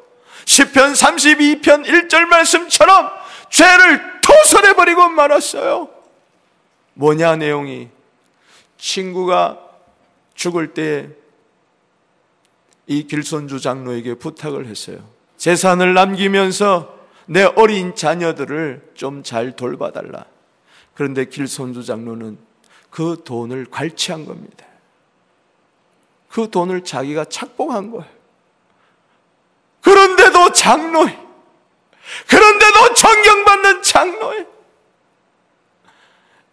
10편 0.45 0.93
32편 1.63 1.87
1절 1.87 2.27
말씀처럼 2.27 3.11
죄를 3.51 4.21
토설해 4.21 4.75
버리고 4.75 5.09
말았어요. 5.09 5.89
뭐냐 6.95 7.37
내용이 7.37 7.89
친구가 8.79 9.59
죽을 10.35 10.75
때이 10.75 11.09
길손주 13.07 13.61
장로에게 13.61 14.15
부탁을 14.15 14.67
했어요. 14.67 14.99
재산을 15.37 15.95
남기면서 15.95 16.99
내 17.27 17.45
어린 17.45 17.95
자녀들을 17.95 18.93
좀 18.95 19.23
잘 19.23 19.55
돌봐달라. 19.57 20.27
그런데 20.95 21.25
길손주 21.25 21.85
장로는 21.85 22.39
그 22.91 23.23
돈을 23.25 23.67
갈취한 23.67 24.27
겁니다. 24.27 24.67
그 26.29 26.51
돈을 26.51 26.85
자기가 26.85 27.25
착복한 27.27 27.91
거예요. 27.91 28.22
그런데도 29.83 30.53
장로에, 30.53 31.19
그런데도 32.29 32.95
존경받는 32.95 33.83
장로에, 33.83 34.47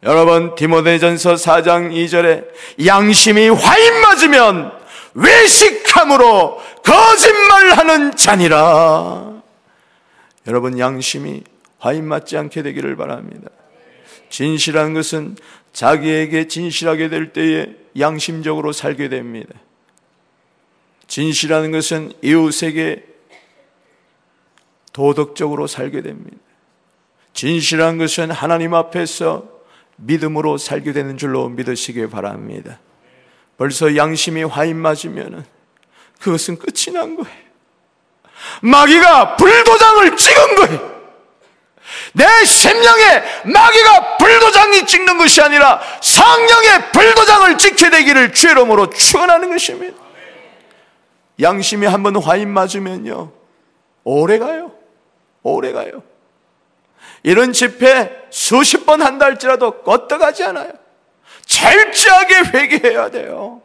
여러분 0.03 0.55
디모데전서 0.55 1.35
4장 1.35 1.91
2절에 1.91 2.85
양심이 2.85 3.49
화인 3.49 4.01
맞으면 4.01 4.71
외식함으로 5.13 6.61
거짓말하는 6.83 8.15
자니라. 8.15 9.41
여러분 10.47 10.79
양심이 10.79 11.43
화인 11.79 12.07
맞지 12.07 12.37
않게 12.37 12.63
되기를 12.63 12.95
바랍니다. 12.95 13.49
진실한 14.29 14.93
것은 14.93 15.35
자기에게 15.73 16.47
진실하게 16.47 17.09
될 17.09 17.33
때에 17.33 17.67
양심적으로 17.99 18.71
살게 18.71 19.09
됩니다. 19.09 19.53
진실한 21.07 21.71
것은 21.71 22.13
이웃에게 22.21 23.08
도덕적으로 24.99 25.65
살게 25.65 26.01
됩니다. 26.01 26.35
진실한 27.31 27.97
것은 27.97 28.31
하나님 28.31 28.73
앞에서 28.73 29.45
믿음으로 29.95 30.57
살게 30.57 30.91
되는 30.91 31.17
줄로 31.17 31.47
믿으시기 31.47 32.09
바랍니다. 32.09 32.79
벌써 33.57 33.95
양심이 33.95 34.43
화인 34.43 34.75
맞으면 34.75 35.45
그것은 36.19 36.59
끝이 36.59 36.93
난 36.93 37.15
거예요. 37.15 37.39
마귀가 38.61 39.37
불도장을 39.37 40.17
찍은 40.17 40.55
거예요. 40.55 40.99
내 42.11 42.25
심령에 42.43 43.23
마귀가 43.45 44.17
불도장이 44.17 44.85
찍는 44.85 45.17
것이 45.17 45.41
아니라 45.41 45.79
성령의 46.01 46.91
불도장을 46.91 47.57
찍게 47.57 47.89
되기를 47.89 48.33
죄로으로 48.33 48.89
축원하는 48.89 49.49
것입니다. 49.49 49.97
양심이 51.41 51.87
한번 51.87 52.17
화인 52.17 52.49
맞으면요 52.49 53.31
오래 54.03 54.39
가요. 54.39 54.78
오래 55.49 55.71
가요. 55.71 56.03
이런 57.23 57.53
집회 57.53 58.27
수십 58.29 58.85
번 58.85 59.01
한다 59.01 59.25
할지라도 59.25 59.83
껐떡하지 59.83 60.47
않아요. 60.47 60.71
철저하게 61.45 62.35
회개해야 62.53 63.09
돼요. 63.09 63.61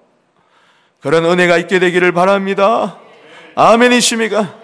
그런 1.01 1.25
은혜가 1.25 1.59
있게 1.59 1.79
되기를 1.79 2.13
바랍니다. 2.13 2.99
아멘이십니까? 3.55 4.59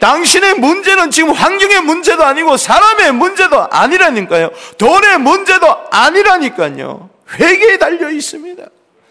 당신의 0.00 0.54
문제는 0.54 1.10
지금 1.10 1.30
환경의 1.30 1.82
문제도 1.82 2.24
아니고 2.24 2.56
사람의 2.56 3.12
문제도 3.12 3.68
아니라니까요. 3.70 4.50
돈의 4.78 5.18
문제도 5.20 5.66
아니라니까요. 5.90 7.10
회개에 7.34 7.78
달려 7.78 8.10
있습니다. 8.10 8.64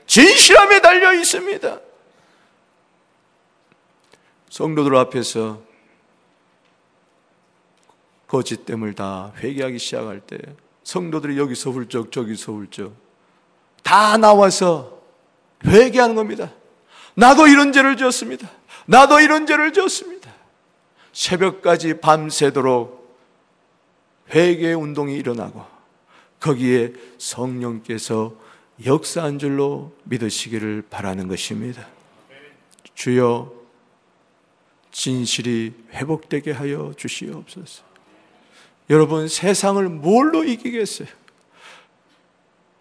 진실함에 0.06 0.82
달려 0.82 1.14
있습니다. 1.14 1.80
성도들 4.50 4.98
앞에서 4.98 5.62
거짓됨을 8.32 8.94
다 8.94 9.34
회개하기 9.40 9.78
시작할 9.78 10.22
때 10.22 10.38
성도들이 10.84 11.38
여기서 11.38 11.72
훌쩍 11.72 12.14
저기서 12.14 12.54
훌쩍 12.54 12.94
다 13.84 14.16
나와서 14.16 15.02
회개하는 15.66 16.16
겁니다. 16.16 16.54
나도 17.14 17.48
이런 17.48 17.74
죄를 17.74 17.98
지었습니다. 17.98 18.50
나도 18.86 19.20
이런 19.20 19.46
죄를 19.46 19.74
지었습니다. 19.74 20.32
새벽까지 21.12 22.00
밤새도록 22.00 23.20
회개 24.34 24.72
운동이 24.72 25.18
일어나고 25.18 25.66
거기에 26.40 26.94
성령께서 27.18 28.34
역사한 28.86 29.40
줄로 29.40 29.92
믿으시기를 30.06 30.86
바라는 30.90 31.28
것입니다. 31.28 31.86
주여 32.96 33.52
진실이 34.92 35.74
회복되게 35.92 36.52
하여 36.52 36.94
주시옵소서. 36.96 37.91
여러분 38.92 39.30
세상을 39.30 39.84
뭘로 39.88 40.44
이기겠어요? 40.44 41.08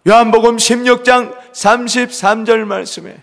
요한복음 0.08 0.56
16장 0.56 1.52
33절 1.52 2.64
말씀에 2.64 3.16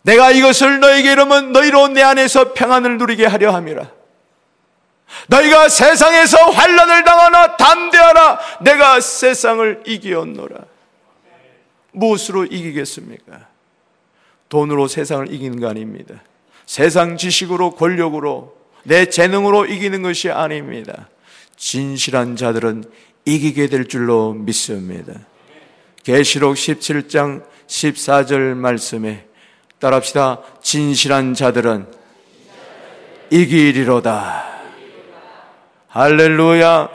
내가 0.00 0.30
이것을 0.30 0.80
너에게 0.80 1.12
이르면 1.12 1.52
너희로 1.52 1.88
내 1.88 2.02
안에서 2.02 2.54
평안을 2.54 2.96
누리게 2.96 3.26
하려 3.26 3.52
함이라. 3.52 3.90
너희가 5.28 5.68
세상에서 5.68 6.50
환란을 6.50 7.04
당하나 7.04 7.56
담대하라. 7.56 8.40
내가 8.62 9.00
세상을 9.00 9.82
이기었노라. 9.84 10.56
무엇으로 11.92 12.44
이기겠습니까? 12.46 13.48
돈으로 14.48 14.88
세상을 14.88 15.30
이기는 15.30 15.60
거 15.60 15.68
아닙니다. 15.68 16.22
세상 16.64 17.18
지식으로 17.18 17.72
권력으로 17.72 18.56
내 18.84 19.06
재능으로 19.06 19.66
이기는 19.66 20.02
것이 20.02 20.30
아닙니다. 20.30 21.08
진실한 21.56 22.36
자들은 22.36 22.84
이기게 23.24 23.68
될 23.68 23.88
줄로 23.88 24.32
믿습니다. 24.32 25.12
계시록 26.04 26.54
17장 26.54 27.44
14절 27.66 28.54
말씀에 28.54 29.26
따라합시다. 29.78 30.42
진실한 30.62 31.34
자들은 31.34 31.86
이기리로다. 33.30 34.44
할렐루야. 35.88 36.90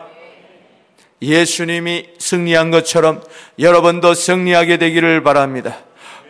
예수님이 1.22 2.08
승리한 2.18 2.72
것처럼 2.72 3.22
여러분도 3.60 4.14
승리하게 4.14 4.78
되기를 4.78 5.24
바랍니다. 5.24 5.78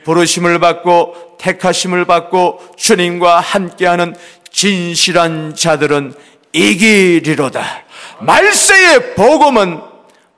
부르심을 0.03 0.59
받고 0.59 1.37
택하심을 1.39 2.05
받고 2.05 2.59
주님과 2.77 3.39
함께하는 3.39 4.15
진실한 4.51 5.55
자들은 5.55 6.13
이기리로다. 6.53 7.90
말세의 8.21 9.15
복음은 9.15 9.81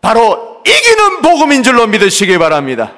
바로 0.01 0.61
이기는 0.65 1.21
복음인 1.21 1.63
줄로 1.63 1.87
믿으시기 1.87 2.37
바랍니다. 2.37 2.93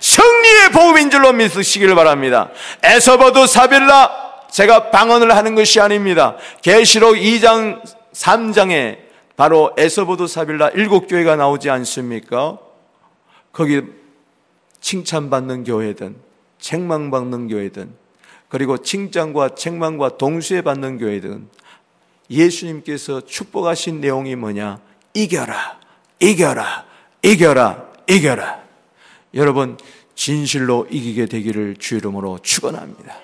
승리의 0.00 0.70
복음인 0.72 1.10
줄로 1.10 1.32
믿으시길 1.32 1.94
바랍니다. 1.94 2.50
에서버드 2.82 3.46
사빌라 3.46 4.28
제가 4.50 4.90
방언을 4.90 5.34
하는 5.34 5.54
것이 5.54 5.80
아닙니다. 5.80 6.36
계시록 6.62 7.16
2장 7.16 7.82
3장에 8.12 8.98
바로 9.36 9.72
에서버드 9.76 10.26
사빌라 10.26 10.70
일곱 10.70 11.06
교회가 11.06 11.36
나오지 11.36 11.70
않습니까? 11.70 12.58
거기 13.52 13.82
칭찬받는 14.80 15.64
교회든 15.64 16.16
책망받는 16.60 17.48
교회든 17.48 17.94
그리고 18.48 18.78
칭찬과 18.78 19.50
책망과 19.54 20.16
동시에 20.16 20.62
받는 20.62 20.98
교회든 20.98 21.48
예수님께서 22.30 23.22
축복하신 23.22 24.00
내용이 24.00 24.36
뭐냐? 24.36 24.80
이겨라, 25.14 25.78
이겨라, 26.20 26.84
이겨라, 27.22 27.84
이겨라. 28.06 28.58
여러분 29.34 29.76
진실로 30.14 30.86
이기게 30.90 31.26
되기를 31.26 31.76
주 31.78 31.96
이름으로 31.96 32.38
축원합니다. 32.42 33.16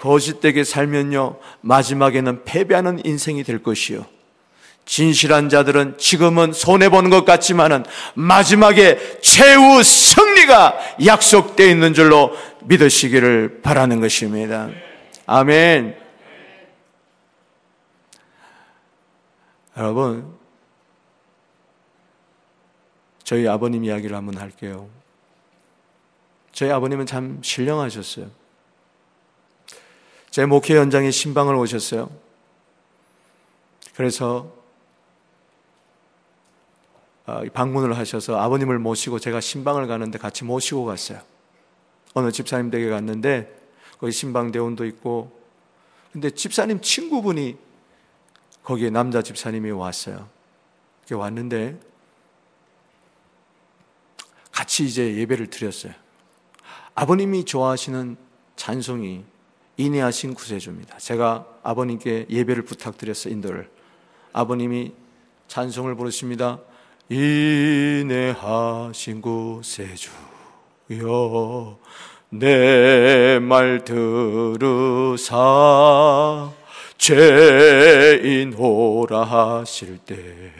거짓되게 0.00 0.64
살면요 0.64 1.36
마지막에는 1.62 2.44
패배하는 2.44 3.04
인생이 3.04 3.42
될 3.44 3.62
것이요. 3.62 4.06
진실한 4.84 5.48
자들은 5.48 5.98
지금은 5.98 6.52
손해 6.52 6.88
보는 6.88 7.10
것 7.10 7.24
같지만은 7.24 7.84
마지막에 8.14 8.98
최후 9.20 9.82
승리가 9.82 10.78
약속되어 11.04 11.66
있는 11.66 11.92
줄로 11.92 12.32
믿으시기를 12.64 13.60
바라는 13.62 14.00
것입니다. 14.00 14.68
아멘. 15.26 16.05
여러분, 19.76 20.34
저희 23.22 23.46
아버님 23.46 23.84
이야기를 23.84 24.16
한번 24.16 24.38
할게요. 24.38 24.88
저희 26.52 26.70
아버님은 26.70 27.04
참 27.04 27.40
신령하셨어요. 27.42 28.30
제 30.30 30.46
목회 30.46 30.78
현장에 30.78 31.10
신방을 31.10 31.54
오셨어요. 31.54 32.10
그래서 33.94 34.54
아, 37.26 37.42
방문을 37.52 37.98
하셔서 37.98 38.38
아버님을 38.38 38.78
모시고 38.78 39.18
제가 39.18 39.40
신방을 39.40 39.86
가는데 39.86 40.18
같이 40.18 40.44
모시고 40.44 40.84
갔어요. 40.84 41.20
어느 42.14 42.30
집사님 42.30 42.70
댁에 42.70 42.88
갔는데 42.88 43.54
거기 43.98 44.12
신방 44.12 44.52
대원도 44.52 44.86
있고 44.86 45.38
근데 46.12 46.30
집사님 46.30 46.80
친구분이 46.80 47.65
거기에 48.66 48.90
남자 48.90 49.22
집사님이 49.22 49.70
왔어요. 49.70 50.28
왔는데 51.08 51.78
같이 54.50 54.84
이제 54.84 55.14
예배를 55.18 55.50
드렸어요. 55.50 55.92
아버님이 56.96 57.44
좋아하시는 57.44 58.16
찬송이 58.56 59.22
인내하신 59.76 60.34
구세주입니다. 60.34 60.98
제가 60.98 61.46
아버님께 61.62 62.26
예배를 62.28 62.64
부탁드렸어 62.64 63.30
인도를. 63.30 63.70
아버님이 64.32 64.94
찬송을 65.46 65.94
부르십니다. 65.94 66.58
인내하신 67.08 68.42
구세주여 69.22 70.10
내 72.30 73.38
말 73.40 73.84
들으사 73.84 75.36
죄인 76.98 78.54
오라 78.54 79.24
하실 79.24 79.98
때에 79.98 80.52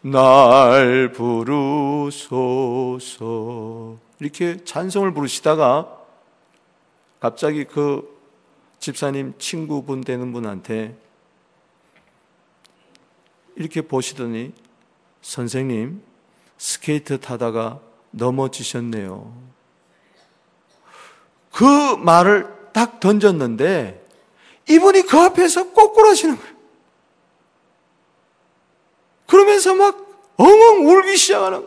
날 0.00 1.12
부르소서 1.12 2.36
이렇게 4.18 4.64
찬송을 4.64 5.12
부르시다가 5.12 5.96
갑자기 7.20 7.64
그 7.64 8.16
집사님 8.78 9.34
친구분 9.38 10.02
되는 10.02 10.32
분한테 10.32 10.96
이렇게 13.56 13.82
보시더니 13.82 14.52
선생님 15.22 16.02
스케이트 16.58 17.18
타다가 17.18 17.80
넘어지셨네요. 18.10 19.34
그 21.52 21.64
말을 21.96 22.54
딱 22.72 23.00
던졌는데 23.00 24.05
이분이 24.68 25.02
그 25.02 25.16
앞에서 25.18 25.70
꼬꾸라시는 25.70 26.36
거예요. 26.36 26.56
그러면서 29.26 29.74
막 29.74 29.96
엉엉 30.36 30.88
울기 30.88 31.16
시작하는. 31.16 31.66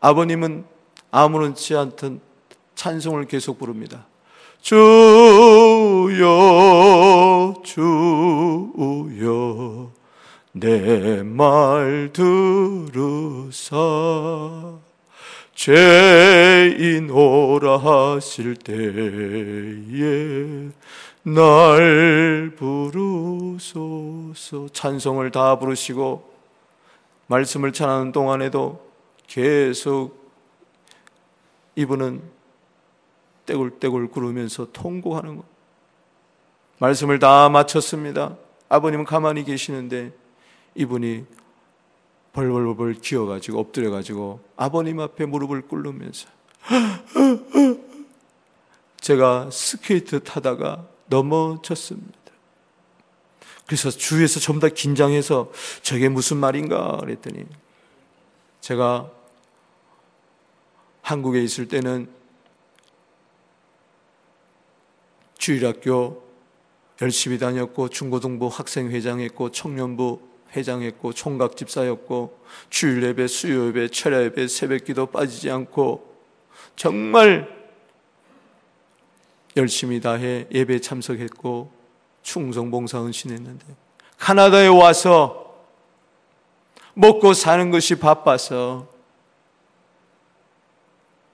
아버님은 0.00 0.64
아무렇지 1.10 1.76
않던 1.76 2.20
찬송을 2.74 3.26
계속 3.26 3.58
부릅니다. 3.58 4.06
주여, 4.60 4.74
주여, 7.64 9.90
내 10.52 11.22
말 11.22 12.10
들으사, 12.12 13.76
죄인 15.54 17.10
오라 17.10 17.78
하실 17.78 18.56
때에, 18.56 18.78
날 21.34 22.52
부르소서. 22.56 24.68
찬송을 24.72 25.30
다 25.30 25.58
부르시고, 25.58 26.32
말씀을 27.26 27.72
찬하는 27.72 28.12
동안에도 28.12 28.86
계속 29.26 30.32
이분은 31.76 32.22
떼굴떼굴 33.46 34.08
구르면서 34.08 34.68
통곡하는 34.72 35.36
것. 35.36 35.44
말씀을 36.78 37.18
다 37.18 37.48
마쳤습니다. 37.48 38.36
아버님은 38.68 39.04
가만히 39.04 39.44
계시는데 39.44 40.12
이분이 40.74 41.26
벌벌벌 42.32 42.94
기어가지고 42.94 43.58
엎드려가지고 43.58 44.40
아버님 44.56 45.00
앞에 45.00 45.26
무릎을 45.26 45.62
꿇으면서 45.62 46.28
제가 49.00 49.50
스케이트 49.50 50.22
타다가 50.22 50.86
넘어졌습니다. 51.08 52.18
그래서 53.66 53.90
주위에서 53.90 54.40
전부 54.40 54.66
다 54.66 54.74
긴장해서 54.74 55.52
저게 55.82 56.08
무슨 56.08 56.38
말인가 56.38 56.96
그랬더니 56.98 57.44
제가 58.60 59.10
한국에 61.02 61.42
있을 61.42 61.68
때는 61.68 62.08
주일학교 65.36 66.22
열심히 67.00 67.38
다녔고 67.38 67.88
중고등부 67.90 68.48
학생회장했고 68.48 69.52
청년부 69.52 70.20
회장했고 70.56 71.12
총각 71.12 71.56
집사였고 71.56 72.38
주일 72.70 73.02
예배, 73.02 73.26
수요 73.26 73.68
예배, 73.68 73.88
철야 73.88 74.22
예배, 74.24 74.48
새벽 74.48 74.84
기도 74.84 75.06
빠지지 75.06 75.50
않고 75.50 76.16
정말 76.74 77.57
열심히 79.56 80.00
다해 80.00 80.46
예배 80.52 80.80
참석했고 80.80 81.70
충성 82.22 82.70
봉사 82.70 82.98
헌신했는데 82.98 83.64
카나다에 84.18 84.66
와서 84.68 85.48
먹고 86.94 87.32
사는 87.32 87.70
것이 87.70 87.98
바빠서 87.98 88.88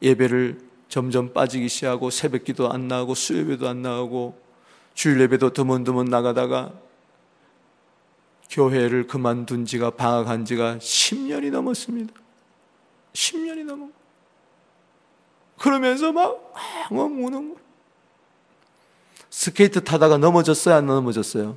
예배를 0.03 0.61
점점 0.88 1.33
빠지기 1.33 1.68
시작하고 1.68 2.11
새벽기도 2.11 2.70
안 2.70 2.87
나가고 2.88 3.14
수요예배도 3.14 3.68
안 3.68 3.83
나가고 3.83 4.38
주일 4.92 5.20
예배도 5.22 5.53
드문드문 5.55 6.07
나가다가 6.07 6.72
교회를 8.50 9.07
그만둔 9.07 9.64
지가 9.64 9.90
방황한 9.90 10.44
지가 10.44 10.77
10년이 10.79 11.50
넘었습니다. 11.50 12.14
10년이 13.12 13.64
넘어. 13.64 13.88
그러면서 15.59 16.12
막 16.12 16.53
엉엉 16.90 17.24
우는 17.24 17.55
거. 17.55 17.63
스케이트 19.35 19.83
타다가 19.83 20.16
넘어졌어요? 20.16 20.77
안 20.77 20.87
넘어졌어요? 20.87 21.57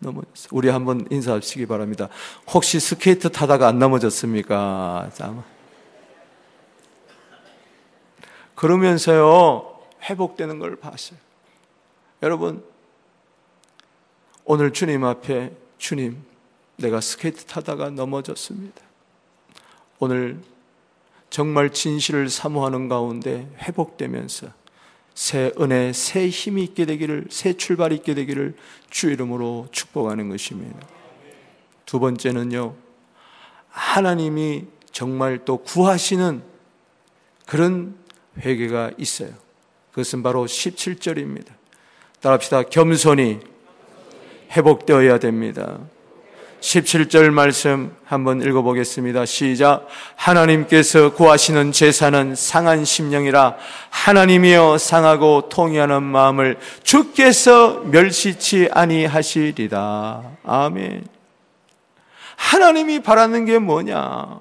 넘어졌어요. 0.00 0.48
우리 0.50 0.68
한번 0.68 1.06
인사하시기 1.08 1.66
바랍니다. 1.66 2.08
혹시 2.52 2.80
스케이트 2.80 3.30
타다가 3.30 3.68
안 3.68 3.78
넘어졌습니까? 3.78 5.08
자, 5.14 5.44
그러면서요, 8.56 9.78
회복되는 10.02 10.58
걸 10.58 10.74
봤어요. 10.74 11.16
여러분, 12.24 12.64
오늘 14.44 14.72
주님 14.72 15.04
앞에 15.04 15.52
주님, 15.78 16.24
내가 16.76 17.00
스케이트 17.00 17.44
타다가 17.44 17.88
넘어졌습니다. 17.90 18.82
오늘 20.00 20.42
정말 21.30 21.70
진실을 21.70 22.28
사모하는 22.28 22.88
가운데 22.88 23.48
회복되면서 23.60 24.63
새 25.14 25.52
은혜, 25.60 25.92
새 25.92 26.28
힘이 26.28 26.64
있게 26.64 26.86
되기를, 26.86 27.26
새 27.30 27.52
출발이 27.52 27.94
있게 27.96 28.14
되기를 28.14 28.54
주 28.90 29.10
이름으로 29.10 29.68
축복하는 29.70 30.28
것입니다. 30.28 30.78
두 31.86 32.00
번째는요, 32.00 32.74
하나님이 33.68 34.64
정말 34.90 35.44
또 35.44 35.58
구하시는 35.58 36.42
그런 37.46 37.96
회개가 38.38 38.92
있어요. 38.98 39.30
그것은 39.90 40.22
바로 40.22 40.44
17절입니다. 40.46 41.52
따라합시다. 42.20 42.64
겸손히 42.64 43.40
회복되어야 44.50 45.18
됩니다. 45.18 45.78
17절 46.64 47.30
말씀 47.30 47.94
한번 48.06 48.40
읽어보겠습니다. 48.40 49.26
시작. 49.26 49.86
하나님께서 50.16 51.12
구하시는 51.12 51.72
제사는 51.72 52.34
상한 52.34 52.86
심령이라 52.86 53.56
하나님이여 53.90 54.78
상하고 54.78 55.50
통이하는 55.50 56.02
마음을 56.02 56.56
주께서 56.82 57.82
멸시치 57.84 58.70
아니하시리다. 58.72 60.22
아멘. 60.42 61.04
하나님이 62.36 63.00
바라는 63.00 63.44
게 63.44 63.58
뭐냐? 63.58 64.40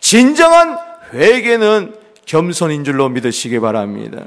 진정한 0.00 0.76
회개는 1.12 1.94
겸손인 2.26 2.82
줄로 2.82 3.08
믿으시기 3.08 3.60
바랍니다. 3.60 4.24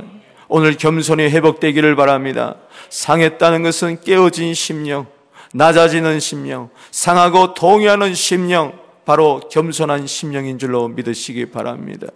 오늘 0.48 0.78
겸손히 0.78 1.24
회복되기를 1.24 1.98
바랍니다. 1.98 2.56
상했다는 2.90 3.64
것은 3.64 4.00
깨어진 4.00 4.54
심령, 4.54 5.08
낮아지는 5.54 6.20
심령, 6.20 6.70
상하고 6.92 7.54
동의하는 7.54 8.14
심령, 8.14 8.78
바로 9.06 9.40
겸손한 9.50 10.06
심령인 10.06 10.60
줄로 10.60 10.90
믿으시기 10.90 11.52
바랍니다. 11.52 12.08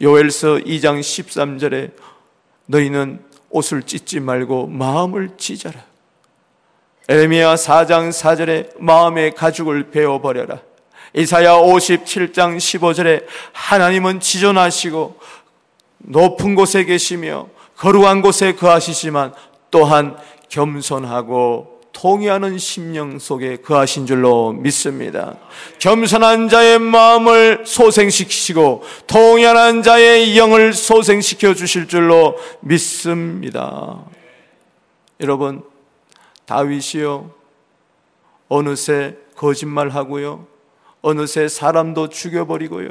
요엘서 0.00 0.58
2장 0.58 1.00
13절에 1.00 1.92
너희는 2.66 3.22
옷을 3.50 3.82
찢지 3.82 4.20
말고 4.20 4.66
마음을 4.68 5.36
찢어라. 5.36 5.84
에레미야 7.08 7.54
4장 7.54 8.10
4절에 8.10 8.80
마음의 8.80 9.34
가죽을 9.34 9.90
베어버려라. 9.90 10.60
이사야 11.14 11.52
57장 11.52 12.56
15절에 12.56 13.24
하나님은 13.52 14.20
지존하시고 14.20 15.18
높은 15.98 16.54
곳에 16.54 16.84
계시며 16.84 17.48
거룩한 17.76 18.22
곳에 18.22 18.54
거하시지만 18.54 19.34
또한 19.70 20.16
겸손하고 20.48 21.77
통의하는 21.98 22.58
심령 22.58 23.18
속에 23.18 23.56
거하신 23.56 24.06
줄로 24.06 24.52
믿습니다. 24.52 25.36
겸손한 25.80 26.48
자의 26.48 26.78
마음을 26.78 27.64
소생시키시고 27.66 28.84
통의하는 29.08 29.82
자의 29.82 30.38
영을 30.38 30.72
소생시켜 30.72 31.54
주실 31.54 31.88
줄로 31.88 32.36
믿습니다. 32.60 34.04
여러분, 35.20 35.64
다윗이요. 36.46 37.32
어느새 38.46 39.16
거짓말하고요. 39.34 40.46
어느새 41.02 41.48
사람도 41.48 42.10
죽여버리고요. 42.10 42.90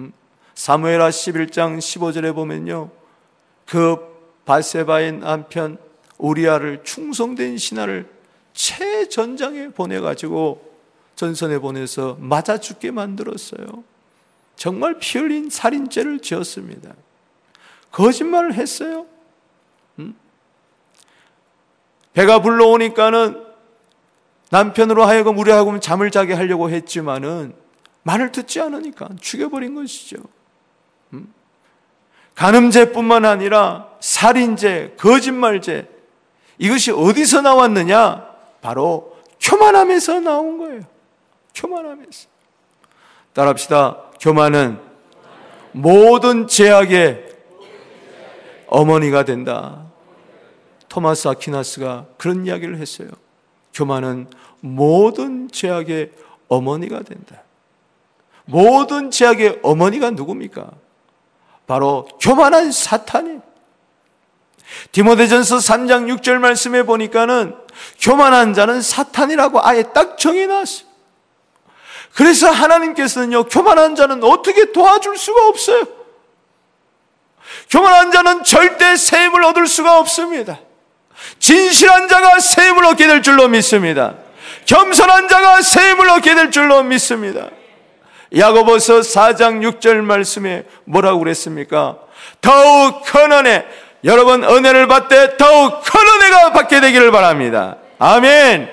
음, 0.00 0.12
사무엘하 0.54 1.08
11장 1.08 1.78
15절에 1.78 2.34
보면요. 2.34 2.90
그 3.64 3.96
바세바의 4.44 5.12
남편 5.20 5.87
우리아를 6.18 6.82
충성된 6.84 7.58
신하를 7.58 8.08
최전장에 8.52 9.68
보내가지고 9.68 10.68
전선에 11.14 11.58
보내서 11.58 12.16
맞아 12.20 12.58
죽게 12.58 12.90
만들었어요. 12.90 13.84
정말 14.56 14.98
피 14.98 15.18
흘린 15.18 15.50
살인죄를 15.50 16.20
지었습니다. 16.20 16.94
거짓말을 17.92 18.54
했어요. 18.54 19.06
음? 19.98 20.14
배가 22.12 22.42
불러오니까는 22.42 23.46
남편으로 24.50 25.04
하여금 25.04 25.38
우리하고 25.38 25.78
잠을 25.78 26.10
자게 26.10 26.34
하려고 26.34 26.70
했지만은 26.70 27.54
말을 28.02 28.32
듣지 28.32 28.60
않으니까 28.60 29.08
죽여버린 29.20 29.74
것이죠. 29.74 30.18
간음죄뿐만 32.38 33.24
아니라 33.24 33.88
살인죄, 33.98 34.94
거짓말죄 34.96 35.88
이것이 36.58 36.90
어디서 36.90 37.42
나왔느냐? 37.42 38.26
바로 38.60 39.16
교만함에서 39.40 40.20
나온 40.20 40.58
거예요. 40.58 40.82
교만함에서. 41.54 42.28
따라합시다. 43.32 44.02
교만은 44.20 44.80
모든 45.72 46.46
죄악의 46.48 47.28
어머니가 48.66 49.24
된다. 49.24 49.84
토마스 50.88 51.28
아퀴나스가 51.28 52.06
그런 52.16 52.46
이야기를 52.46 52.78
했어요. 52.78 53.08
교만은 53.72 54.28
모든 54.60 55.48
죄악의 55.50 56.12
어머니가 56.48 57.02
된다. 57.02 57.42
모든 58.46 59.10
죄악의 59.10 59.60
어머니가 59.62 60.10
누굽니까? 60.10 60.70
바로 61.66 62.08
교만한 62.20 62.72
사탄이 62.72 63.40
디모데전서 64.92 65.56
3장 65.58 66.20
6절 66.20 66.38
말씀에 66.38 66.82
보니까는 66.82 67.54
교만한 68.00 68.54
자는 68.54 68.82
사탄이라고 68.82 69.60
아예 69.66 69.82
딱 69.94 70.18
정해놨어요. 70.18 70.88
그래서 72.14 72.50
하나님께서는요, 72.50 73.44
교만한 73.44 73.94
자는 73.94 74.24
어떻게 74.24 74.72
도와줄 74.72 75.16
수가 75.16 75.46
없어요. 75.48 75.84
교만한 77.70 78.10
자는 78.10 78.44
절대 78.44 78.96
세임을 78.96 79.44
얻을 79.44 79.66
수가 79.66 79.98
없습니다. 79.98 80.58
진실한 81.38 82.08
자가 82.08 82.40
세임을 82.40 82.84
얻게 82.86 83.06
될 83.06 83.22
줄로 83.22 83.48
믿습니다. 83.48 84.14
겸손한 84.66 85.28
자가 85.28 85.62
세임을 85.62 86.10
얻게 86.10 86.34
될 86.34 86.50
줄로 86.50 86.82
믿습니다. 86.82 87.50
야고보서 88.36 89.00
4장 89.00 89.60
6절 89.60 89.96
말씀에 90.02 90.64
뭐라고 90.84 91.20
그랬습니까? 91.20 91.98
더욱 92.40 93.02
큰 93.04 93.32
은혜, 93.32 93.66
여러분 94.04 94.44
은혜를 94.44 94.86
받되 94.86 95.36
더욱 95.36 95.82
큰 95.82 96.00
은혜가 96.00 96.52
받게 96.52 96.80
되기를 96.80 97.10
바랍니다. 97.10 97.78
아멘. 97.98 98.68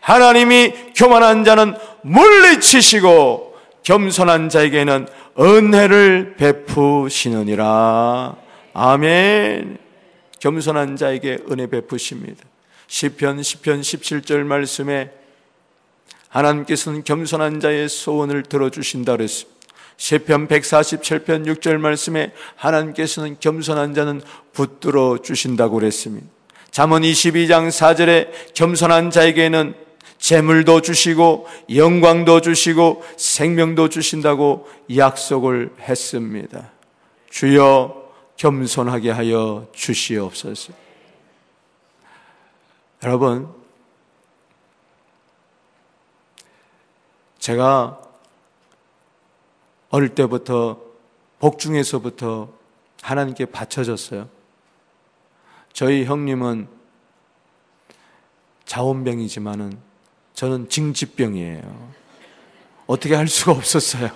하나님이 0.00 0.72
교만한 0.94 1.44
자는 1.44 1.74
물리치시고 2.02 3.56
겸손한 3.82 4.48
자에게는 4.48 5.08
은혜를 5.38 6.34
베푸시느니라. 6.36 8.36
아멘. 8.72 9.78
겸손한 10.38 10.96
자에게 10.96 11.38
은혜 11.50 11.66
베푸십니다. 11.66 12.44
시편 12.86 13.40
10편 13.40 13.80
17절 13.80 14.44
말씀에 14.44 15.10
하나님께서는 16.28 17.02
겸손한 17.02 17.60
자의 17.60 17.88
소원을 17.88 18.44
들어 18.44 18.70
주신다 18.70 19.16
그랬습니다. 19.16 19.55
시편 19.96 20.48
147편 20.48 21.46
6절 21.46 21.78
말씀에 21.78 22.32
하나님께서는 22.56 23.36
겸손한 23.40 23.94
자는 23.94 24.20
붙들어 24.52 25.18
주신다고 25.22 25.76
그랬습니다. 25.76 26.26
잠언 26.70 27.02
22장 27.02 27.68
4절에 27.68 28.54
겸손한 28.54 29.10
자에게는 29.10 29.74
재물도 30.18 30.80
주시고 30.82 31.46
영광도 31.74 32.40
주시고 32.40 33.04
생명도 33.16 33.88
주신다고 33.88 34.68
약속을 34.94 35.74
했습니다. 35.80 36.70
주여 37.30 38.06
겸손하게 38.36 39.10
하여 39.10 39.66
주시옵소서. 39.72 40.72
여러분, 43.02 43.48
제가 47.38 48.00
어릴 49.90 50.14
때부터 50.14 50.80
복중에서부터 51.38 52.52
하나님께 53.02 53.46
바쳐졌어요. 53.46 54.28
저희 55.72 56.04
형님은 56.04 56.68
자원병이지만은 58.64 59.78
저는 60.34 60.68
징집병이에요. 60.68 61.92
어떻게 62.86 63.14
할 63.14 63.28
수가 63.28 63.52
없었어요. 63.52 64.10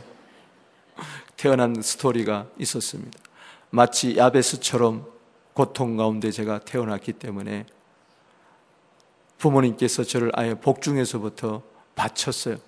태어난 1.37 1.81
스토리가 1.81 2.49
있었습니다. 2.59 3.19
마치 3.71 4.17
야베스처럼 4.17 5.07
고통 5.55 5.97
가운데 5.97 6.31
제가 6.31 6.61
태어났기 6.61 7.15
때문에 7.15 7.67
부모님께서 9.39 10.05
저를 10.05 10.31
아예 10.35 10.55
복중에서부터 10.55 11.63
바쳤어요. 11.95 12.59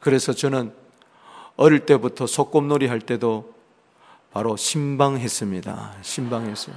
그래서 0.00 0.32
저는 0.32 0.74
어릴 1.56 1.86
때부터 1.86 2.26
소꿉놀이 2.26 2.86
할 2.86 3.00
때도 3.00 3.54
바로 4.32 4.56
심방했습니다. 4.56 5.94
심방했어요. 6.02 6.74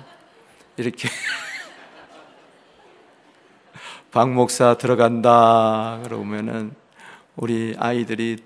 이렇게 0.78 1.10
박 4.12 4.32
목사 4.32 4.76
들어간다 4.76 6.00
그러면은 6.04 6.74
우리 7.36 7.76
아이들이 7.78 8.38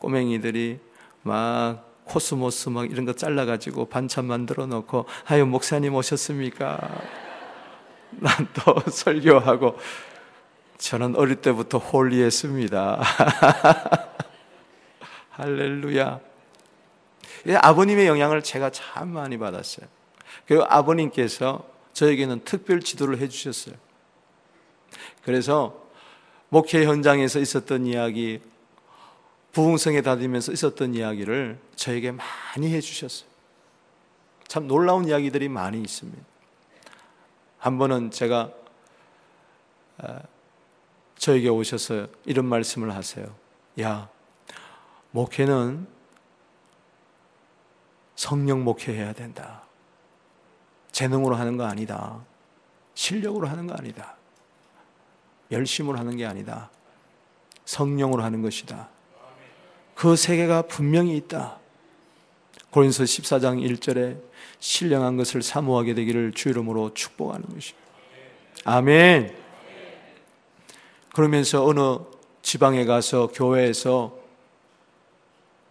꼬맹이들이 0.00 0.78
막 1.22 1.84
코스모스 2.04 2.68
막 2.68 2.90
이런 2.90 3.04
거 3.04 3.12
잘라가지고 3.12 3.86
반찬 3.86 4.26
만들어 4.26 4.66
놓고 4.66 5.06
하여 5.24 5.46
목사님 5.46 5.94
오셨습니까? 5.94 6.78
난 8.18 8.48
또 8.54 8.80
설교하고 8.90 9.76
저는 10.78 11.16
어릴 11.16 11.36
때부터 11.36 11.78
홀리했습니다. 11.78 13.02
할렐루야. 15.36 16.18
아버님의 17.60 18.06
영향을 18.06 18.42
제가 18.42 18.70
참 18.70 19.08
많이 19.08 19.36
받았어요. 19.36 19.86
그리고 20.46 20.64
아버님께서 20.66 21.68
저에게는 21.92 22.44
특별 22.44 22.80
지도를 22.80 23.18
해주셨어요. 23.18 23.74
그래서 25.24 25.86
목회 26.48 26.86
현장에서 26.86 27.38
있었던 27.38 27.86
이야기, 27.86 28.40
부흥성에 29.52 30.00
다니면서 30.00 30.52
있었던 30.52 30.94
이야기를 30.94 31.58
저에게 31.74 32.12
많이 32.12 32.72
해주셨어요. 32.72 33.28
참 34.48 34.66
놀라운 34.66 35.06
이야기들이 35.06 35.50
많이 35.50 35.80
있습니다. 35.82 36.22
한 37.58 37.76
번은 37.76 38.10
제가 38.10 38.52
아, 39.98 40.20
저에게 41.18 41.50
오셔서 41.50 42.06
이런 42.24 42.46
말씀을 42.46 42.94
하세요. 42.94 43.34
야, 43.80 44.08
목회는 45.16 45.86
성령 48.16 48.64
목회해야 48.64 49.14
된다. 49.14 49.62
재능으로 50.92 51.36
하는 51.36 51.56
거 51.56 51.64
아니다. 51.64 52.20
실력으로 52.92 53.48
하는 53.48 53.66
거 53.66 53.72
아니다. 53.72 54.14
열심으로 55.50 55.98
하는 55.98 56.18
게 56.18 56.26
아니다. 56.26 56.70
성령으로 57.64 58.22
하는 58.22 58.42
것이다. 58.42 58.90
그 59.94 60.16
세계가 60.16 60.62
분명히 60.62 61.16
있다. 61.16 61.60
고린서 62.68 63.04
14장 63.04 63.66
1절에 63.66 64.20
신령한 64.58 65.16
것을 65.16 65.40
사모하게 65.40 65.94
되기를 65.94 66.32
주 66.32 66.50
이름으로 66.50 66.92
축복하는 66.92 67.42
것입니다. 67.46 67.88
아멘. 68.64 69.34
그러면서 71.14 71.64
어느 71.64 72.00
지방에 72.42 72.84
가서 72.84 73.28
교회에서 73.28 74.15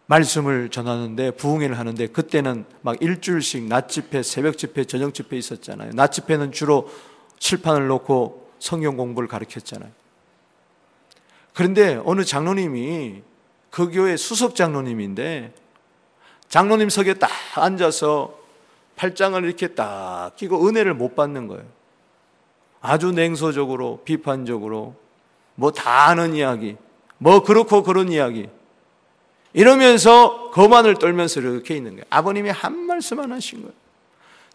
말씀을 0.08 0.70
전하는데 0.70 1.32
부흥회를 1.32 1.80
하는데 1.80 2.08
그때는 2.08 2.66
막 2.82 3.02
일주일씩 3.02 3.64
낮 3.64 3.90
집회, 3.90 4.22
새벽 4.22 4.58
집회, 4.58 4.84
저녁 4.86 5.14
집회 5.14 5.38
있었잖아요. 5.38 5.92
낮 5.94 6.12
집회는 6.12 6.52
주로 6.52 6.90
칠판을 7.40 7.88
놓고 7.88 8.52
성경 8.60 8.98
공부를 8.98 9.28
가르쳤잖아요. 9.28 9.90
그런데 11.54 12.02
어느 12.06 12.24
장로님이 12.24 13.24
그 13.70 13.90
교회 13.92 14.16
수석 14.16 14.56
장로님인데 14.56 15.54
장로님 16.50 16.90
석에 16.90 17.16
딱 17.16 17.30
앉아서 17.56 18.38
팔짱을 18.96 19.44
이렇게 19.44 19.70
딱 19.70 20.36
끼고 20.36 20.68
은혜를 20.68 20.94
못 20.94 21.16
받는 21.16 21.48
거예요. 21.48 21.66
아주 22.82 23.12
냉소적으로 23.12 24.02
비판적으로 24.06 24.96
뭐 25.56 25.72
다 25.72 26.08
아는 26.08 26.36
이야기, 26.36 26.78
뭐 27.18 27.44
그렇고 27.44 27.82
그런 27.84 28.12
이야기. 28.12 28.50
이러면서 29.56 30.52
거만을 30.52 30.96
떨면서 30.96 31.40
이렇게 31.40 31.78
있는 31.78 31.92
거예요. 31.92 32.04
아버님이 32.10 32.50
한 32.50 32.78
말씀만 32.78 33.32
하신 33.32 33.62
거예요. 33.62 33.74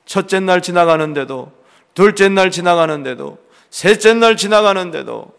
첫째 0.04 0.40
날 0.40 0.60
지나가는데도, 0.60 1.50
둘째 1.94 2.28
날 2.28 2.50
지나가는데도, 2.50 3.38
셋째 3.70 4.12
날 4.12 4.36
지나가는데도, 4.36 5.32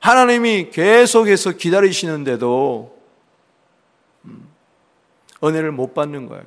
하나님이 0.00 0.70
계속해서 0.70 1.52
기다리시는데도, 1.52 2.98
음, 4.24 4.48
은혜를 5.44 5.70
못 5.70 5.94
받는 5.94 6.26
거예요. 6.26 6.44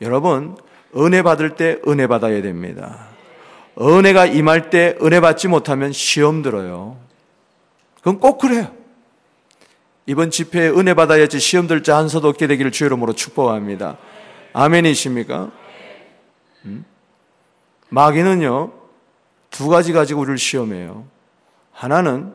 여러분, 0.00 0.56
은혜 0.96 1.22
받을 1.22 1.56
때 1.56 1.78
은혜 1.86 2.06
받아야 2.06 2.40
됩니다. 2.40 3.08
은혜가 3.78 4.26
임할 4.26 4.70
때 4.70 4.96
은혜 5.02 5.20
받지 5.20 5.46
못하면 5.46 5.92
시험 5.92 6.40
들어요. 6.40 6.96
그건 7.98 8.18
꼭 8.18 8.38
그래요. 8.38 8.83
이번 10.06 10.30
집회에 10.30 10.68
은혜 10.68 10.94
받아야지 10.94 11.38
시험 11.40 11.66
들 11.66 11.82
자 11.82 11.96
한 11.96 12.08
서도 12.08 12.28
없게 12.28 12.46
되기를 12.46 12.72
주 12.72 12.84
이름으로 12.84 13.14
축복합니다. 13.14 13.96
아멘이십니까? 14.52 15.50
음? 16.66 16.84
마귀는요, 17.88 18.72
두 19.50 19.68
가지 19.68 19.92
가지고 19.92 20.20
우리를 20.22 20.36
시험해요. 20.38 21.06
하나는 21.72 22.34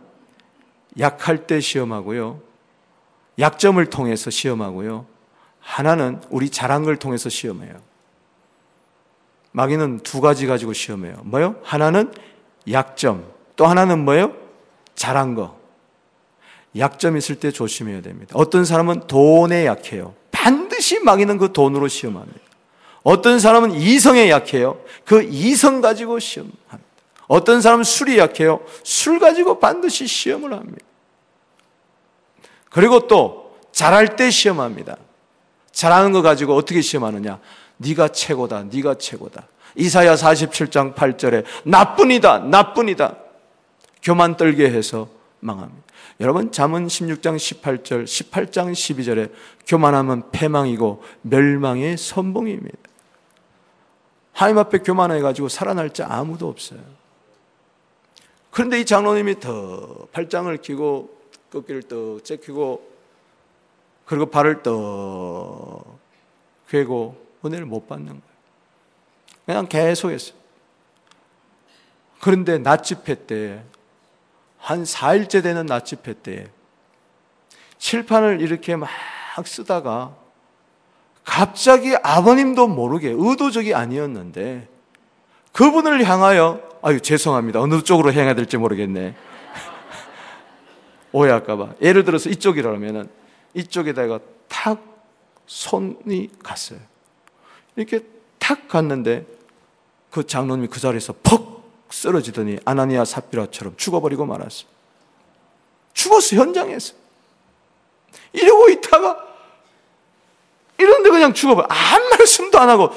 약할 1.00 1.46
때 1.48 1.60
시험하고요. 1.60 2.42
약점을 3.38 3.86
통해서 3.88 4.30
시험하고요. 4.30 5.06
하나는 5.60 6.22
우리 6.30 6.50
잘한 6.50 6.84
걸 6.84 6.98
통해서 6.98 7.30
시험해요. 7.30 7.74
마귀는 9.52 10.00
두 10.00 10.22
가지 10.22 10.48
가지고 10.48 10.74
시험해요. 10.74 11.22
뭐요? 11.24 11.56
하나는 11.64 12.12
약점, 12.72 13.26
또 13.56 13.66
하나는 13.68 14.00
뭐요? 14.06 14.34
잘한 14.96 15.36
거. 15.36 15.59
약점 16.78 17.18
있을 17.18 17.36
때 17.36 17.52
조심해야 17.52 18.02
됩니다. 18.02 18.34
어떤 18.36 18.66
사람은 18.66 19.08
돈에 19.08 19.66
약해요. 19.66 20.14
반드시 20.32 21.00
마귀는 21.00 21.38
그 21.38 21.52
돈으로 21.52 21.88
시험합니다. 21.88 22.40
어떤 23.04 23.40
사람은 23.40 23.72
이성에 23.72 24.30
약해요. 24.30 24.80
그 25.06 25.24
이성 25.24 25.82
가지고 25.82 26.20
시험합니다. 26.20 26.70
어떤 27.28 27.62
사람은 27.62 27.84
술이 27.84 28.18
약해요. 28.18 28.62
술 28.84 29.20
가지고 29.20 29.60
반드시 29.60 30.08
시험을 30.08 30.54
합니다. 30.54 30.86
그리고 32.70 33.08
또 33.08 33.56
잘할 33.72 34.16
때 34.16 34.30
시험합니다. 34.30 34.98
잘하는 35.72 36.12
거 36.12 36.22
가지고 36.22 36.56
어떻게 36.56 36.82
시험하느냐? 36.82 37.40
네가 37.78 38.10
최고다. 38.10 38.66
네가 38.72 38.96
최고다. 38.96 39.48
이사야 39.76 40.16
47장 40.16 40.96
8절에 40.96 41.46
나뿐이다. 41.64 42.40
나뿐이다. 42.40 43.16
교만 44.02 44.36
떨게 44.36 44.70
해서 44.70 45.08
망합니다. 45.40 45.89
여러분 46.20 46.52
잠언 46.52 46.88
16장 46.88 47.38
18절, 47.38 48.04
18장 48.04 48.74
12절에 48.74 49.32
교만하면 49.66 50.30
패망이고 50.32 51.02
멸망의 51.22 51.98
선봉입니다. 51.98 52.78
하나님 54.34 54.58
앞에 54.58 54.80
교만해 54.80 55.22
가지고 55.22 55.48
살아날 55.48 55.94
자 55.94 56.08
아무도 56.10 56.50
없어요. 56.50 56.80
그런데 58.52 58.82
이 58.82 58.86
장로님이 58.86 59.40
더 59.40 60.08
팔짱을 60.12 60.58
끼고 60.58 61.18
꺾기를 61.52 61.84
떡 61.84 62.24
제키고 62.26 62.90
그리고 64.06 64.26
발을 64.26 64.64
떡 64.64 66.00
괴고 66.68 67.16
은혜를 67.46 67.66
못 67.66 67.88
받는 67.88 68.08
거예요. 68.08 68.22
그냥 69.46 69.68
계속 69.68 70.12
했어요. 70.12 70.38
그런데 72.20 72.58
낮집회 72.58 73.26
때, 73.26 73.64
한 74.60 74.84
4일째 74.84 75.42
되는 75.42 75.66
낮 75.66 75.86
집회 75.86 76.14
때, 76.14 76.48
칠판을 77.80 78.42
이렇게 78.42 78.76
막 78.76 78.90
쓰다가 79.46 80.16
갑자기 81.24 81.96
아버님도 81.96 82.68
모르게 82.68 83.14
의도적이 83.16 83.74
아니었는데 83.74 84.68
그분을 85.54 86.04
향하여 86.04 86.62
아유 86.82 87.00
죄송합니다. 87.02 87.62
어느 87.62 87.82
쪽으로 87.82 88.12
향해야 88.12 88.34
될지 88.34 88.58
모르겠네. 88.58 89.16
오해할까봐. 91.12 91.76
예를 91.82 92.04
들어서 92.04 92.30
이쪽이라면은 92.30 93.10
이쪽에다가 93.54 94.20
탁 94.48 94.82
손이 95.46 96.30
갔어요. 96.44 96.80
이렇게 97.76 98.02
탁 98.38 98.68
갔는데 98.68 99.26
그 100.12 100.26
장로님이 100.26 100.68
그 100.68 100.80
자리에서 100.80 101.14
퍽 101.24 101.59
쓰러지더니 101.90 102.60
아나니아 102.66 103.06
삽비라처럼 103.06 103.76
죽어버리고 103.78 104.26
말았어. 104.26 104.66
죽었어 105.94 106.36
현장에서. 106.36 106.94
이러고 108.34 108.70
있다가 108.70 109.26
이런데 110.78 111.10
그냥 111.10 111.34
죽어버려. 111.34 111.68
아무 111.70 112.10
말씀도 112.18 112.60
안 112.60 112.70
하고 112.70 112.90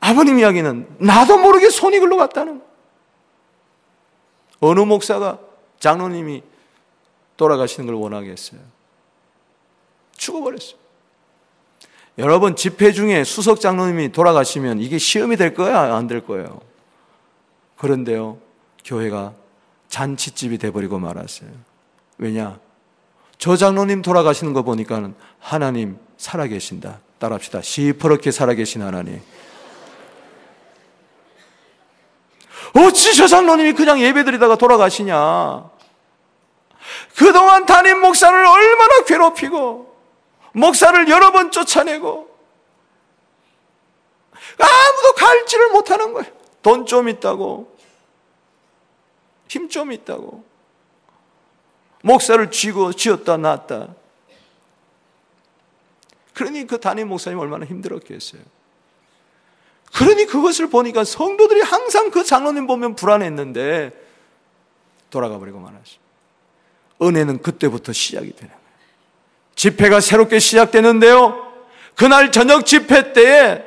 아버님 0.00 0.38
이야기는 0.38 0.96
나도 0.98 1.38
모르게 1.38 1.70
손이 1.70 1.98
글로 2.00 2.16
갔다는 2.16 2.62
어느 4.60 4.80
목사가 4.80 5.38
장로님이 5.80 6.42
돌아가시는 7.36 7.86
걸 7.86 7.96
원하겠어요. 7.96 8.60
죽어버렸어요. 10.16 10.76
여러분 12.18 12.56
집회 12.56 12.92
중에 12.92 13.24
수석 13.24 13.60
장로님이 13.60 14.12
돌아가시면 14.12 14.80
이게 14.80 14.98
시험이 14.98 15.36
될 15.36 15.54
거야 15.54 15.94
안 15.94 16.06
될 16.06 16.24
거예요. 16.24 16.60
그런데요 17.82 18.38
교회가 18.84 19.34
잔치집이 19.88 20.58
돼버리고 20.58 21.00
말았어요. 21.00 21.50
왜냐? 22.16 22.60
저 23.38 23.56
장로님 23.56 24.02
돌아가시는 24.02 24.52
거 24.52 24.62
보니까는 24.62 25.16
하나님 25.40 25.98
살아계신다. 26.16 27.00
따라합시다. 27.18 27.60
시퍼렇게 27.60 28.30
살아계신 28.30 28.82
하나님. 28.82 29.20
어찌 32.74 33.16
저 33.16 33.26
장로님이 33.26 33.72
그냥 33.72 34.00
예배드리다가 34.00 34.56
돌아가시냐? 34.56 35.68
그동안 37.16 37.66
담임 37.66 38.00
목사를 38.00 38.32
얼마나 38.46 39.04
괴롭히고, 39.04 39.92
목사를 40.52 41.08
여러 41.08 41.32
번 41.32 41.50
쫓아내고, 41.50 42.30
아무도 44.58 45.14
갈지를 45.16 45.70
못하는 45.70 46.12
거예요. 46.12 46.30
돈 46.62 46.86
좀 46.86 47.08
있다고, 47.08 47.71
힘 49.52 49.68
좀 49.68 49.92
있다고, 49.92 50.44
목사를 52.02 52.50
쥐고 52.50 52.94
쥐었다 52.94 53.36
놨다. 53.36 53.94
그러니 56.32 56.66
그 56.66 56.80
담임 56.80 57.08
목사님 57.08 57.38
얼마나 57.38 57.66
힘들었겠어요. 57.66 58.40
그러니 59.92 60.24
그것을 60.24 60.70
보니까 60.70 61.04
성도들이 61.04 61.60
항상 61.60 62.10
그 62.10 62.24
장로님 62.24 62.66
보면 62.66 62.96
불안했는데 62.96 63.92
돌아가 65.10 65.38
버리고 65.38 65.58
말았어요. 65.58 66.00
은혜는 67.02 67.42
그때부터 67.42 67.92
시작이 67.92 68.32
되는 68.32 68.48
거예요. 68.48 68.62
집회가 69.54 70.00
새롭게 70.00 70.38
시작되는데요. 70.38 71.52
그날 71.94 72.32
저녁 72.32 72.64
집회 72.64 73.12
때에 73.12 73.62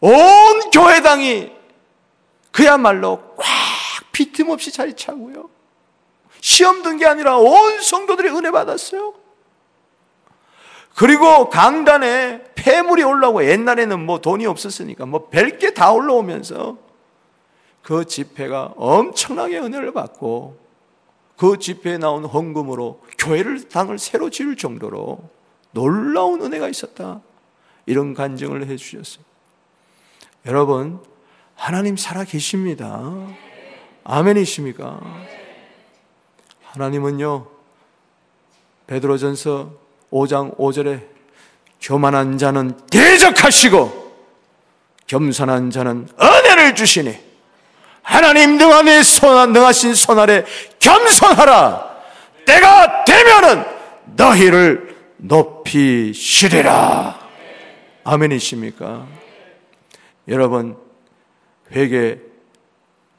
온 0.00 0.12
교회당이 0.70 1.52
그야말로 2.52 3.34
꽉 3.36 3.59
비틈없이 4.24 4.70
자리 4.72 4.94
차고요. 4.94 5.48
시험 6.40 6.82
든 6.82 6.98
게 6.98 7.06
아니라 7.06 7.38
온 7.38 7.80
성도들이 7.80 8.28
은혜 8.30 8.50
받았어요. 8.50 9.14
그리고 10.94 11.48
강단에 11.48 12.44
폐물이 12.54 13.02
올라오고 13.02 13.44
옛날에는 13.46 14.04
뭐 14.04 14.20
돈이 14.20 14.44
없었으니까 14.46 15.06
뭐 15.06 15.30
별 15.30 15.58
게 15.58 15.72
다 15.72 15.92
올라오면서 15.92 16.76
그 17.82 18.04
집회가 18.04 18.74
엄청나게 18.76 19.58
은혜를 19.58 19.92
받고 19.92 20.58
그 21.38 21.58
집회에 21.58 21.96
나온 21.96 22.24
헌금으로 22.26 23.00
교회를 23.18 23.68
당을 23.68 23.98
새로 23.98 24.28
지을 24.28 24.56
정도로 24.56 25.20
놀라운 25.70 26.42
은혜가 26.42 26.68
있었다. 26.68 27.22
이런 27.86 28.12
간증을 28.12 28.66
해 28.66 28.76
주셨어요. 28.76 29.24
여러분, 30.44 31.00
하나님 31.54 31.96
살아 31.96 32.24
계십니다. 32.24 33.00
아멘이십니까? 34.10 35.00
하나님은요, 36.64 37.46
베드로전서 38.88 39.70
5장 40.10 40.56
5절에 40.56 41.06
교만한 41.80 42.36
자는 42.36 42.76
대적하시고 42.88 44.10
겸손한 45.06 45.70
자는 45.70 46.08
은혜를 46.20 46.74
주시니 46.74 47.16
하나님 48.02 48.58
능하신 48.58 49.02
손, 49.04 49.52
능하신 49.52 49.94
손 49.94 50.18
아래 50.18 50.44
겸손하라. 50.80 51.90
때가 52.46 53.04
되면은 53.04 53.64
너희를 54.16 54.96
높이시리라. 55.18 57.16
아멘이십니까? 58.02 59.06
여러분, 60.26 60.76
회개 61.70 62.18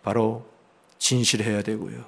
바로 0.03 0.50
진실해야 1.01 1.63
되고요. 1.63 2.05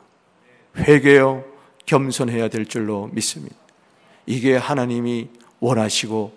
회개요, 0.77 1.43
겸손해야 1.87 2.47
될 2.47 2.67
줄로 2.67 3.09
믿습니다. 3.11 3.55
이게 4.27 4.55
하나님이 4.55 5.29
원하시고 5.59 6.31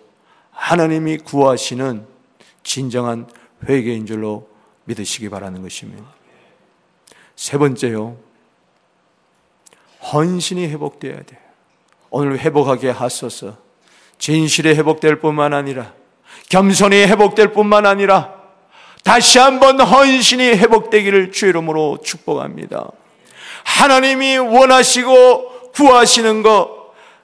하나님이 0.51 1.19
구하시는 1.19 2.07
진정한 2.63 3.29
회개인 3.69 4.07
줄로 4.07 4.49
믿으시기 4.85 5.29
바라는 5.29 5.61
것입니다. 5.63 6.03
세 7.37 7.59
번째요. 7.59 8.17
헌신이 10.13 10.67
회복되어야 10.69 11.23
돼요. 11.25 11.41
오늘 12.09 12.39
회복하게 12.39 12.89
하소서. 12.89 13.59
진실이 14.19 14.71
회복될 14.71 15.21
뿐만 15.21 15.53
아니라 15.53 15.93
겸손이 16.49 16.97
회복될 16.97 17.53
뿐만 17.53 17.85
아니라 17.85 18.36
다시 19.07 19.39
한번 19.39 19.81
헌신이 19.81 20.43
회복되기를 20.45 21.31
주 21.31 21.47
이름으로 21.47 21.99
축복합니다. 22.03 22.91
하나님이 23.63 24.37
원하시고 24.39 25.71
구하시는 25.73 26.43
것 26.43 26.69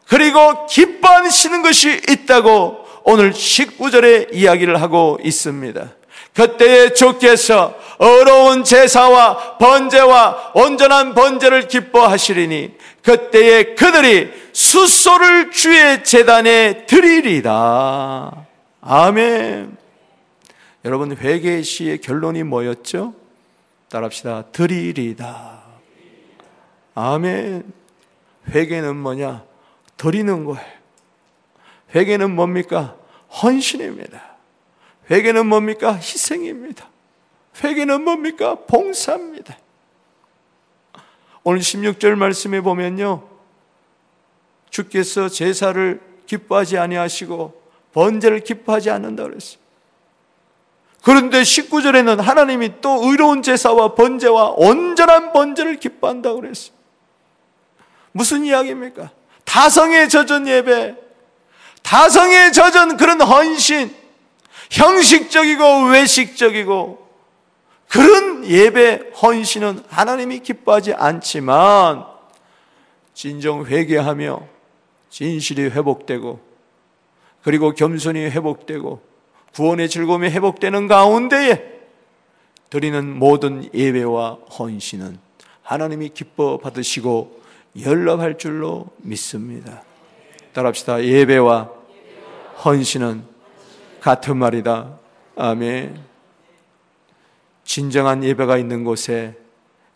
그리고 0.06 0.66
기뻐하시는 0.66 1.60
것이 1.62 2.00
있다고 2.08 2.86
오늘 3.02 3.32
19절에 3.32 4.32
이야기를 4.32 4.80
하고 4.80 5.18
있습니다. 5.24 5.88
그때에 6.34 6.92
주께서 6.92 7.74
어려운 7.98 8.62
제사와 8.62 9.58
번제와 9.58 10.52
온전한 10.54 11.14
번제를 11.14 11.66
기뻐하시리니 11.66 12.74
그때에 13.02 13.74
그들이 13.74 14.30
숫소를 14.52 15.50
주의 15.50 16.04
재단에 16.04 16.86
드리리다. 16.86 18.46
아멘. 18.82 19.81
여러분 20.84 21.16
회개 21.16 21.62
시의 21.62 22.00
결론이 22.00 22.42
뭐였죠? 22.42 23.14
따라합시다. 23.88 24.46
드리리다. 24.52 25.62
아멘. 26.94 27.72
회개는 28.48 28.96
뭐냐? 28.96 29.44
드리는 29.96 30.44
거예요. 30.44 30.66
회개는 31.94 32.34
뭡니까? 32.34 32.96
헌신입니다. 33.42 34.36
회개는 35.10 35.46
뭡니까? 35.46 35.94
희생입니다. 35.94 36.88
회개는 37.62 38.02
뭡니까? 38.02 38.56
봉사입니다. 38.66 39.56
오늘 41.44 41.60
16절 41.60 42.16
말씀에 42.16 42.60
보면요. 42.60 43.28
주께서 44.70 45.28
제사를 45.28 46.00
기뻐하지 46.26 46.78
아니하시고 46.78 47.62
번제를 47.92 48.40
기뻐하지 48.40 48.90
않는다 48.90 49.24
그랬어요. 49.24 49.61
그런데 51.02 51.42
19절에는 51.42 52.20
하나님이 52.20 52.80
또 52.80 53.00
의로운 53.02 53.42
제사와 53.42 53.94
번제와 53.94 54.54
온전한 54.56 55.32
번제를 55.32 55.80
기뻐한다 55.80 56.32
그랬어요. 56.34 56.74
무슨 58.12 58.44
이야기입니까? 58.44 59.10
다성에 59.44 60.06
젖은 60.06 60.46
예배, 60.46 60.94
다성에 61.82 62.52
젖은 62.52 62.96
그런 62.96 63.20
헌신, 63.20 63.94
형식적이고 64.70 65.88
외식적이고 65.88 67.02
그런 67.88 68.46
예배 68.46 69.10
헌신은 69.20 69.84
하나님이 69.88 70.38
기뻐하지 70.38 70.94
않지만 70.94 72.06
진정 73.12 73.66
회개하며 73.66 74.40
진실이 75.10 75.62
회복되고 75.64 76.40
그리고 77.42 77.74
겸손이 77.74 78.20
회복되고 78.20 79.11
구원의 79.54 79.88
즐거움이 79.88 80.28
회복되는 80.28 80.88
가운데에 80.88 81.72
드리는 82.70 83.18
모든 83.18 83.68
예배와 83.74 84.38
헌신은 84.58 85.18
하나님이 85.62 86.10
기뻐 86.10 86.58
받으시고 86.58 87.42
연락할 87.84 88.38
줄로 88.38 88.86
믿습니다. 88.98 89.82
따라합시다. 90.52 91.04
예배와 91.04 91.70
헌신은 92.64 93.24
같은 94.00 94.36
말이다. 94.36 94.98
아멘. 95.36 96.00
진정한 97.64 98.24
예배가 98.24 98.58
있는 98.58 98.84
곳에 98.84 99.36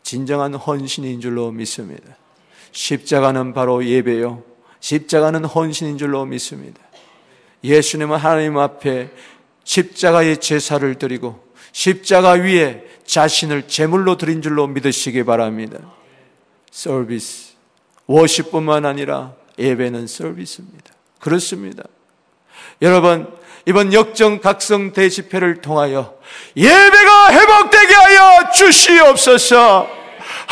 진정한 0.03 0.55
헌신인 0.55 1.21
줄로 1.21 1.51
믿습니다. 1.51 2.17
십자가는 2.73 3.53
바로 3.53 3.85
예배요. 3.85 4.43
십자가는 4.81 5.45
헌신인 5.45 5.99
줄로 5.99 6.25
믿습니다. 6.25 6.81
예수님은 7.65 8.17
하나님 8.17 8.59
앞에 8.59 9.11
십자가의 9.67 10.39
제사를 10.39 10.95
드리고 10.95 11.45
십자가 11.73 12.31
위에 12.31 12.85
자신을 13.05 13.69
제물로 13.69 14.17
드린 14.17 14.41
줄로 14.41 14.67
믿으시기 14.67 15.25
바랍니다. 15.25 15.79
서비스. 16.71 17.53
워십뿐만 18.07 18.87
아니라 18.87 19.35
예배는 19.59 20.07
서비스입니다. 20.07 20.93
그렇습니다. 21.19 21.83
여러분, 22.81 23.29
이번 23.67 23.93
역정각성 23.93 24.93
대집회를 24.93 25.61
통하여 25.61 26.17
예배가 26.57 27.33
회복되게 27.33 27.95
하여 27.95 28.51
주시옵소서. 28.53 29.89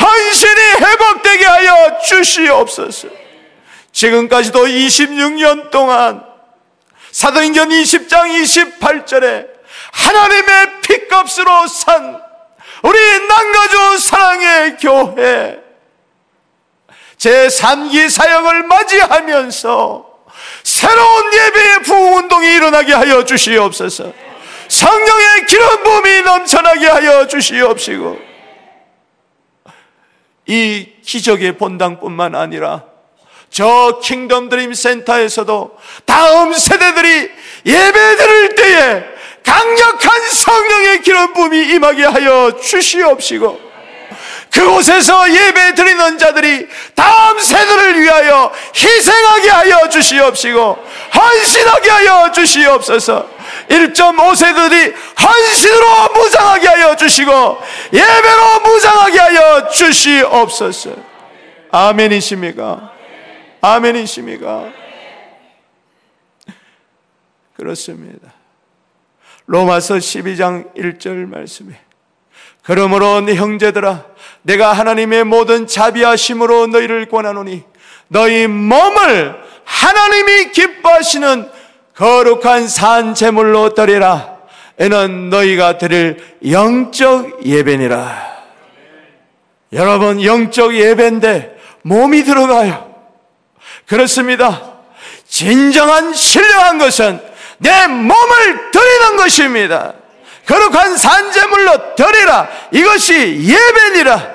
헌신이 0.01 0.61
회복되게 0.81 1.45
하여 1.45 2.01
주시옵소서. 2.01 3.09
지금까지도 3.93 4.65
26년 4.65 5.71
동안 5.71 6.34
사도행전 7.15 7.69
20장 7.69 8.27
28절에 8.43 9.47
하나님의 9.93 10.81
피값으로 10.81 11.69
산 11.69 12.21
우리 12.83 13.27
남가주 13.29 13.99
사랑의 14.01 14.77
교회 14.79 15.61
제 17.17 17.47
3기 17.47 18.11
사역을 18.11 18.65
맞이하면서 18.65 20.11
새로운 20.65 21.33
예배의 21.33 21.83
부흥운동이 21.85 22.53
일어나게 22.57 22.93
하여 22.93 23.25
주시옵소서. 23.25 24.12
성령의 24.67 25.47
기름 25.47 25.85
부음이 25.85 26.23
넘쳐나게 26.23 26.87
하여 26.89 27.29
주시옵시고 27.29 28.19
이 30.47 30.89
기적의 31.05 31.59
본당뿐만 31.59 32.35
아니라 32.35 32.93
저 33.55 34.01
킹덤 34.03 34.49
드림 34.49 34.75
센터에서도 34.75 35.79
다음 36.05 36.53
세대들이 36.53 37.31
예배 37.65 38.17
드릴 38.17 38.55
때에 38.57 39.05
강력한 39.45 40.29
성령의 40.29 41.03
기름 41.03 41.33
부음이 41.33 41.61
임하게 41.75 42.05
하여 42.05 42.51
주시옵시고 42.61 43.61
그곳에서 44.51 45.33
예배 45.33 45.75
드리는 45.77 46.19
자들이 46.19 46.67
다음 46.97 47.39
세대를 47.39 48.03
위하여 48.03 48.53
희생하게 48.75 49.51
하여 49.51 49.89
주시옵시고 49.89 50.87
헌신하게 51.15 51.91
하여 51.91 52.33
주시옵소서 52.33 53.29
1.5세들이 53.69 54.95
헌신으로 55.23 56.09
무장하게 56.13 56.67
하여 56.67 56.97
주시고 56.97 57.59
예배로 57.93 58.61
무장하게 58.65 59.19
하여 59.21 59.69
주시옵소서 59.69 60.91
아멘이십니까? 61.71 62.93
아멘이십니까? 63.65 64.73
그렇습니다. 67.57 68.33
로마서 69.47 69.95
12장 69.95 70.75
1절 70.75 71.27
말씀에 71.29 71.79
그러므로 72.62 73.21
내 73.21 73.35
형제들아 73.35 74.05
내가 74.43 74.73
하나님의 74.73 75.25
모든 75.25 75.67
자비하심으로 75.67 76.69
너희를 76.69 77.09
권하노니 77.09 77.62
너희 78.09 78.47
몸을 78.47 79.37
하나님이 79.65 80.51
기뻐하시는 80.53 81.51
거룩한 81.95 82.69
산 82.69 83.15
제물로 83.15 83.75
드리라 83.75 84.39
이는 84.81 85.31
너희가 85.31 85.79
드릴 85.79 86.19
영적 86.49 87.47
예배니라 87.47 88.35
여러분 89.73 90.23
영적 90.23 90.75
예배인데 90.75 91.59
몸이 91.83 92.25
들어가요 92.25 92.93
그렇습니다 93.87 94.74
진정한 95.28 96.12
신령한 96.14 96.78
것은 96.78 97.20
내 97.59 97.87
몸을 97.87 98.70
드리는 98.70 99.16
것입니다 99.16 99.95
거룩한 100.47 100.97
산재물로 100.97 101.95
드리라. 101.95 102.49
이것이 102.72 103.14
예배니라. 103.14 104.35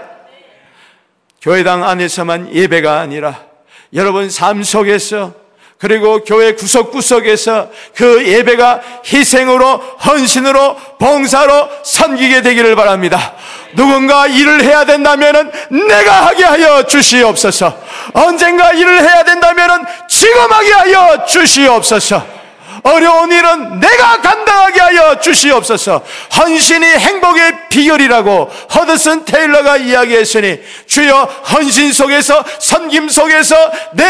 교회당 1.41 1.88
안에서만 1.88 2.54
예배가 2.54 3.00
아니라 3.00 3.45
여러분 3.93 4.30
삶 4.30 4.64
속에서 4.64 5.34
그리고 5.78 6.24
교회 6.26 6.54
구석구석에서 6.54 7.72
그 7.95 8.28
예배가 8.28 8.82
희생으로 9.06 9.78
헌신으로 9.78 10.76
봉사로 11.00 11.70
섬기게 11.84 12.41
되기를 12.41 12.76
바랍니다. 12.76 13.36
누군가 13.74 14.28
일을 14.28 14.64
해야 14.64 14.86
된다면 14.86 15.52
내가 15.70 16.28
하게 16.28 16.44
하여 16.44 16.84
주시옵소서. 16.84 17.78
언젠가 18.14 18.72
일을 18.72 19.02
해야 19.02 19.24
된다면 19.24 19.86
지금 20.08 20.52
하게 20.52 20.72
하여 20.74 21.26
주시옵소서. 21.26 22.40
어려운 22.84 23.32
일은 23.32 23.80
내가 23.80 24.22
감당하게 24.22 24.80
하여 24.82 25.20
주시옵소서. 25.20 26.02
헌신이 26.38 26.86
행복의 26.86 27.70
비결이라고 27.70 28.52
허드슨 28.74 29.26
테일러가 29.26 29.78
이야기했으니 29.78 30.60
주여 30.88 31.24
헌신 31.52 31.92
속에서 31.92 32.44
섬김 32.60 33.10
속에서 33.10 33.56
내 33.94 34.06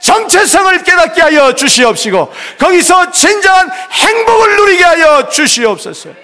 정체성을 0.00 0.82
깨닫게 0.82 1.22
하여 1.22 1.54
주시옵시고 1.54 2.32
거기서 2.58 3.10
진정한 3.10 3.70
행복을 3.90 4.56
누리게 4.56 4.84
하여 4.84 5.28
주시옵소서. 5.28 6.23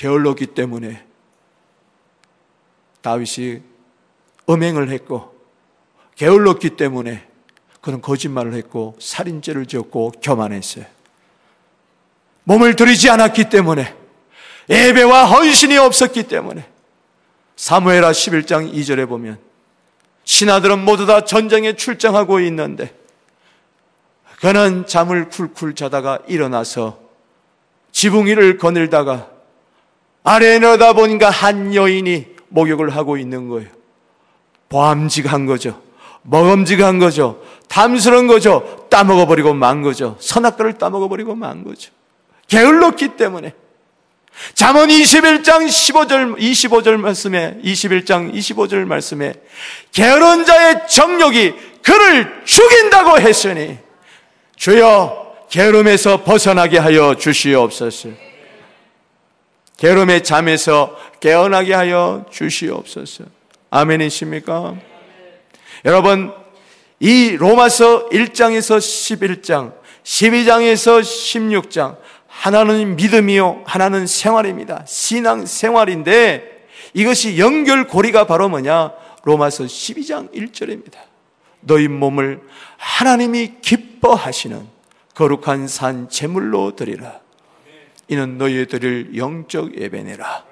게을렀기 0.00 0.46
때문에 0.46 1.04
다윗이 3.02 3.60
음행을 4.48 4.88
했고 4.88 5.38
게을렀기 6.16 6.70
때문에 6.70 7.28
그는 7.82 8.00
거짓말을 8.00 8.54
했고 8.54 8.96
살인죄를 8.98 9.66
지었고 9.66 10.12
교만했어요. 10.22 10.86
몸을 12.44 12.76
들이지 12.76 13.10
않았기 13.10 13.50
때문에 13.50 13.94
예배와 14.70 15.26
헌신이 15.26 15.76
없었기 15.76 16.22
때문에 16.28 16.66
사무엘하 17.56 18.12
11장 18.12 18.72
2절에 18.72 19.06
보면 19.06 19.38
신하들은 20.24 20.82
모두 20.82 21.04
다 21.04 21.26
전쟁에 21.26 21.76
출장하고 21.76 22.40
있는데 22.40 22.96
그는 24.40 24.86
잠을 24.86 25.28
쿨쿨 25.28 25.74
자다가 25.74 26.20
일어나서 26.26 26.98
지붕 27.92 28.28
위를 28.28 28.56
거닐다가 28.56 29.29
아래에 30.22 30.58
내려다 30.58 30.92
보니까 30.92 31.30
한 31.30 31.74
여인이 31.74 32.26
목욕을 32.48 32.94
하고 32.94 33.16
있는 33.16 33.48
거예요. 33.48 33.68
보암직한 34.68 35.46
거죠. 35.46 35.80
먹음직한 36.22 36.98
거죠. 36.98 37.42
탐스러운 37.68 38.26
거죠. 38.26 38.86
따먹어버리고 38.90 39.54
만 39.54 39.82
거죠. 39.82 40.16
선악과를 40.20 40.74
따먹어버리고 40.74 41.34
만 41.34 41.64
거죠. 41.64 41.90
게을렀기 42.48 43.16
때문에. 43.16 43.54
잠언 44.54 44.88
21장 44.88 45.66
15절, 45.66 46.38
25절 46.38 46.96
말씀에, 46.96 47.58
21장 47.62 48.32
25절 48.32 48.84
말씀에, 48.86 49.34
게으른 49.92 50.44
자의 50.44 50.88
정욕이 50.88 51.54
그를 51.82 52.42
죽인다고 52.44 53.20
했으니, 53.20 53.78
주여, 54.56 55.46
게으름에서 55.50 56.22
벗어나게 56.22 56.78
하여 56.78 57.16
주시옵소서. 57.16 58.29
게으름의 59.80 60.24
잠에서 60.24 60.94
깨어나게 61.20 61.72
하여 61.72 62.26
주시옵소서. 62.30 63.24
아멘이십니까? 63.70 64.76
여러분, 65.86 66.34
이 66.98 67.34
로마서 67.38 68.10
1장에서 68.10 68.76
11장, 68.76 69.72
12장에서 70.04 71.00
16장, 71.00 71.96
하나는 72.26 72.96
믿음이요, 72.96 73.62
하나는 73.64 74.06
생활입니다. 74.06 74.84
신앙 74.86 75.46
생활인데 75.46 76.66
이것이 76.92 77.38
연결고리가 77.38 78.26
바로 78.26 78.50
뭐냐? 78.50 78.92
로마서 79.24 79.64
12장 79.64 80.30
1절입니다. 80.34 80.96
너희 81.60 81.88
몸을 81.88 82.42
하나님이 82.76 83.54
기뻐하시는 83.62 84.62
거룩한 85.14 85.68
산 85.68 86.10
제물로 86.10 86.76
드리라. 86.76 87.20
이는 88.10 88.38
너희 88.38 88.66
드릴 88.66 89.16
영적 89.16 89.80
예배니라. 89.80 90.44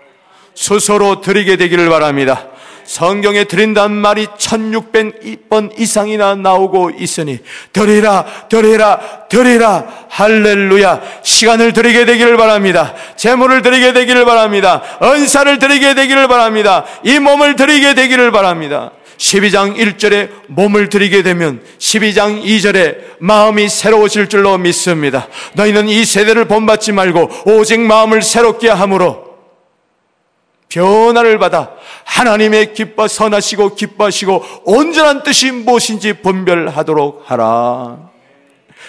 스스로 0.55 1.21
드리게 1.21 1.57
되기를 1.57 1.89
바랍니다. 1.89 2.47
성경에 2.85 3.45
드린다는 3.45 3.97
말이 3.97 4.27
1600번 4.27 5.79
이상이나 5.79 6.37
나오고 6.37 6.93
있으니 6.99 7.39
드리라 7.73 8.25
드리라 8.49 9.27
드리라. 9.29 10.07
할렐루야. 10.09 11.03
시간을 11.23 11.73
드리게 11.75 12.07
되기를 12.07 12.37
바랍니다. 12.37 12.95
재물을 13.17 13.61
드리게 13.61 13.93
되기를 13.93 14.25
바랍니다. 14.25 14.83
은사를 15.03 15.59
드리게 15.59 15.95
되기를 15.95 16.29
바랍니다. 16.29 16.85
이 17.03 17.19
몸을 17.19 17.57
드리게 17.57 17.95
되기를 17.95 18.31
바랍니다 18.31 18.93
12장 19.19 19.77
1절에 19.77 20.31
몸을 20.47 20.89
드리게 20.89 21.23
되면 21.23 21.61
12장 21.79 22.43
2절에 22.43 23.19
마음이 23.19 23.69
새로워질 23.69 24.29
줄로 24.29 24.57
믿습니다. 24.59 25.29
너희는 25.55 25.89
이 25.89 26.05
세대를 26.05 26.47
본받지 26.47 26.93
말고 26.93 27.29
오직 27.47 27.81
마음을 27.81 28.23
새롭게 28.23 28.69
함으로 28.69 29.29
변화를 30.69 31.39
받아 31.39 31.73
하나님의 32.05 32.75
기뻐 32.75 33.09
선하시고 33.09 33.75
기뻐하시고 33.75 34.45
온전한 34.65 35.23
뜻이 35.23 35.51
무엇인지 35.51 36.15
분별하도록 36.15 37.25
하라. 37.27 38.09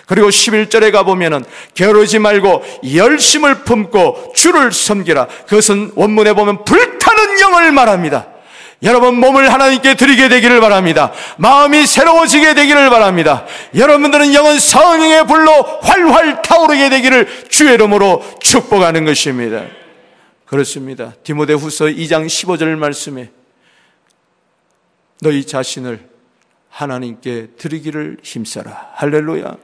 그리고 0.05 0.30
11절에 0.30 0.91
가보면은 0.91 1.43
게으르지 1.73 2.19
말고 2.19 2.63
열심을 2.93 3.63
품고 3.63 4.34
주를 4.36 4.71
섬기라. 4.71 5.27
그것은 5.47 5.91
원문에 5.95 6.34
보면 6.34 6.65
불타는 6.65 7.39
영을 7.41 7.71
말합니다. 7.71 8.27
여러분 8.82 9.19
몸을 9.19 9.51
하나님께 9.51 9.95
드리게 9.95 10.30
되기를 10.30 10.61
바랍니다. 10.61 11.11
마음이 11.38 11.86
새로워지게 11.86 12.53
되기를 12.53 12.89
바랍니다. 12.89 13.45
여러분들은 13.75 14.34
영은 14.34 14.57
성령의 14.57 15.27
불로 15.27 15.51
활활 15.82 16.41
타오르게 16.41 16.89
되기를 16.89 17.49
주의 17.49 17.73
이름으로 17.73 18.23
축복하는 18.39 19.03
것입니다. 19.03 19.65
그렇습니다. 20.45 21.13
디모데 21.23 21.53
후서 21.53 21.86
2장 21.86 22.25
15절 22.25 22.75
말씀에 22.75 23.32
너희 25.21 25.45
자신을 25.45 26.07
하나님께 26.69 27.47
드리기를 27.57 28.17
힘써라. 28.23 28.91
할렐루야. 28.93 29.57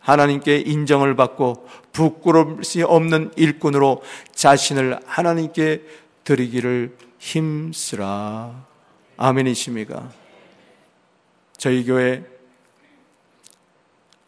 하나님께 0.00 0.58
인정을 0.66 1.16
받고 1.16 1.66
부끄러움이 1.92 2.82
없는 2.84 3.30
일꾼으로 3.36 4.02
자신을 4.34 4.98
하나님께 5.06 5.82
드리기를 6.24 6.96
힘쓰라. 7.18 8.66
아멘이십니까? 9.16 10.10
저희 11.56 11.84
교회 11.84 12.24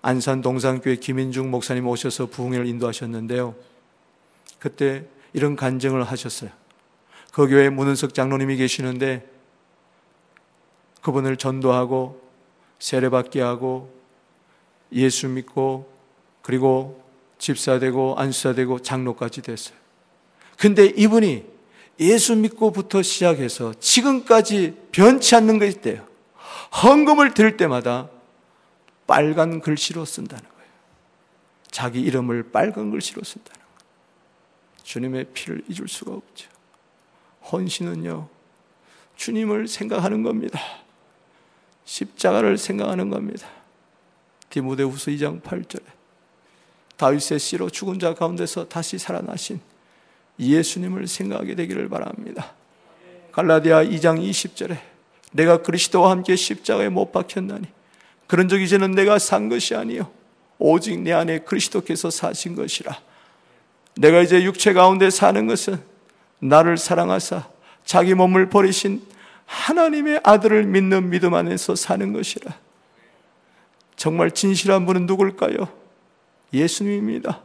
안산 0.02 0.40
동산교회 0.40 0.96
김인중 0.96 1.50
목사님 1.50 1.86
오셔서 1.88 2.26
부흥회를 2.26 2.66
인도하셨는데요. 2.66 3.56
그때 4.58 5.04
이런 5.32 5.56
간증을 5.56 6.04
하셨어요. 6.04 6.50
그 7.32 7.48
교회에 7.48 7.68
문은석 7.70 8.14
장로님이 8.14 8.56
계시는데 8.56 9.28
그분을 11.02 11.36
전도하고 11.36 12.22
세례받게 12.78 13.40
하고 13.40 13.92
예수 14.92 15.28
믿고 15.28 15.92
그리고 16.42 17.04
집사되고 17.38 18.14
안수사되고 18.16 18.80
장로까지 18.80 19.42
됐어요. 19.42 19.76
근데 20.56 20.86
이분이 20.86 21.55
예수 21.98 22.36
믿고부터 22.36 23.02
시작해서 23.02 23.72
지금까지 23.80 24.76
변치 24.92 25.34
않는 25.34 25.58
것이 25.58 25.76
있대요. 25.78 26.06
헌금을 26.82 27.34
들 27.34 27.56
때마다 27.56 28.10
빨간 29.06 29.60
글씨로 29.60 30.04
쓴다는 30.04 30.44
거예요. 30.44 30.70
자기 31.70 32.00
이름을 32.00 32.50
빨간 32.50 32.90
글씨로 32.90 33.22
쓴다는 33.22 33.60
거예요. 33.60 33.66
주님의 34.82 35.26
피를 35.32 35.62
잊을 35.68 35.88
수가 35.88 36.12
없죠. 36.12 36.48
헌신은요, 37.50 38.28
주님을 39.16 39.68
생각하는 39.68 40.22
겁니다. 40.22 40.60
십자가를 41.84 42.58
생각하는 42.58 43.10
겁니다. 43.10 43.48
디모데후서 44.50 45.10
2장 45.12 45.40
8절에 45.42 45.84
다윗의 46.96 47.38
씨로 47.38 47.70
죽은 47.70 47.98
자 47.98 48.14
가운데서 48.14 48.68
다시 48.68 48.98
살아나신 48.98 49.60
예수님을 50.38 51.06
생각하게 51.06 51.54
되기를 51.54 51.88
바랍니다. 51.88 52.52
갈라디아 53.32 53.84
2장 53.84 54.18
20절에 54.18 54.78
내가 55.32 55.62
그리스도와 55.62 56.10
함께 56.10 56.36
십자가에 56.36 56.88
못 56.88 57.12
박혔나니 57.12 57.66
그런 58.26 58.48
적 58.48 58.60
이제는 58.60 58.92
내가 58.92 59.18
산 59.18 59.48
것이 59.48 59.74
아니요 59.74 60.10
오직 60.58 60.98
내 60.98 61.12
안에 61.12 61.40
그리스도께서 61.40 62.10
사신 62.10 62.54
것이라 62.54 62.98
내가 63.96 64.20
이제 64.20 64.42
육체 64.42 64.72
가운데 64.72 65.10
사는 65.10 65.46
것은 65.46 65.78
나를 66.38 66.78
사랑하사 66.78 67.48
자기 67.84 68.14
몸을 68.14 68.48
버리신 68.48 69.02
하나님의 69.44 70.20
아들을 70.24 70.64
믿는 70.64 71.10
믿음 71.10 71.34
안에서 71.34 71.76
사는 71.76 72.12
것이라 72.12 72.54
정말 73.96 74.30
진실한 74.30 74.84
분은 74.86 75.06
누굴까요? 75.06 75.68
예수님입니다. 76.52 77.42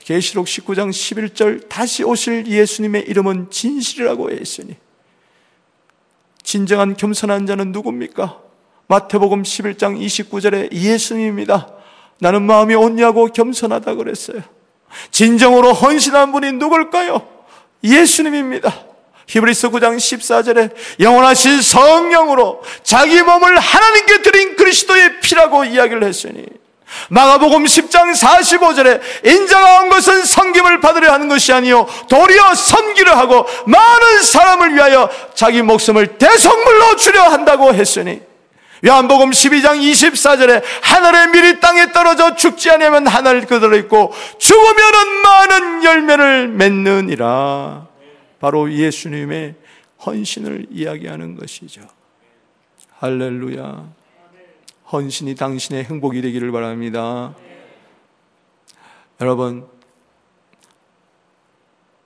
계시록 0.00 0.46
19장 0.46 0.90
11절 0.90 1.68
다시 1.68 2.02
오실 2.02 2.46
예수님의 2.46 3.02
이름은 3.02 3.50
진실이라고 3.50 4.30
했으니 4.30 4.76
진정한 6.42 6.96
겸손한 6.96 7.46
자는 7.46 7.72
누굽니까? 7.72 8.40
마태복음 8.88 9.42
11장 9.44 10.00
29절에 10.00 10.72
예수님입니다. 10.72 11.68
나는 12.18 12.42
마음이 12.42 12.74
온유하고 12.74 13.26
겸손하다 13.26 13.94
그랬어요. 13.94 14.42
진정으로 15.12 15.72
헌신한 15.72 16.32
분이 16.32 16.52
누굴까요? 16.52 17.26
예수님입니다. 17.84 18.86
히브리서 19.28 19.70
9장 19.70 19.96
14절에 19.96 20.74
영원하신 20.98 21.62
성령으로 21.62 22.62
자기 22.82 23.22
몸을 23.22 23.58
하나님께 23.58 24.22
드린 24.22 24.56
그리스도의 24.56 25.20
피라고 25.20 25.64
이야기를 25.64 26.02
했으니 26.02 26.44
마가복음 27.08 27.64
10장 27.64 28.12
45절에 28.14 29.26
인자가 29.26 29.82
온 29.82 29.88
것은 29.90 30.24
섬김을 30.24 30.80
받으려 30.80 31.12
하는 31.12 31.28
것이 31.28 31.52
아니요 31.52 31.86
도리어 32.08 32.54
섬기려 32.54 33.14
하고 33.14 33.46
많은 33.66 34.22
사람을 34.22 34.74
위하여 34.74 35.10
자기 35.34 35.62
목숨을 35.62 36.18
대성물로 36.18 36.96
주려 36.96 37.24
한다고 37.24 37.72
했으니 37.74 38.20
요한복음 38.86 39.30
12장 39.30 39.78
24절에 39.78 40.62
하늘의 40.82 41.28
밀이 41.28 41.60
땅에 41.60 41.92
떨어져 41.92 42.34
죽지 42.34 42.70
않으면 42.70 43.06
하늘 43.06 43.44
그대로 43.44 43.76
있고 43.76 44.12
죽으면은 44.38 45.22
많은 45.22 45.84
열매를 45.84 46.48
맺느니라. 46.48 47.86
바로 48.40 48.72
예수님의 48.72 49.54
헌신을 50.06 50.66
이야기하는 50.70 51.36
것이죠. 51.36 51.82
할렐루야 52.98 53.84
헌신이 54.92 55.36
당신의 55.36 55.84
행복이 55.84 56.20
되기를 56.20 56.50
바랍니다. 56.50 57.34
여러분, 59.20 59.68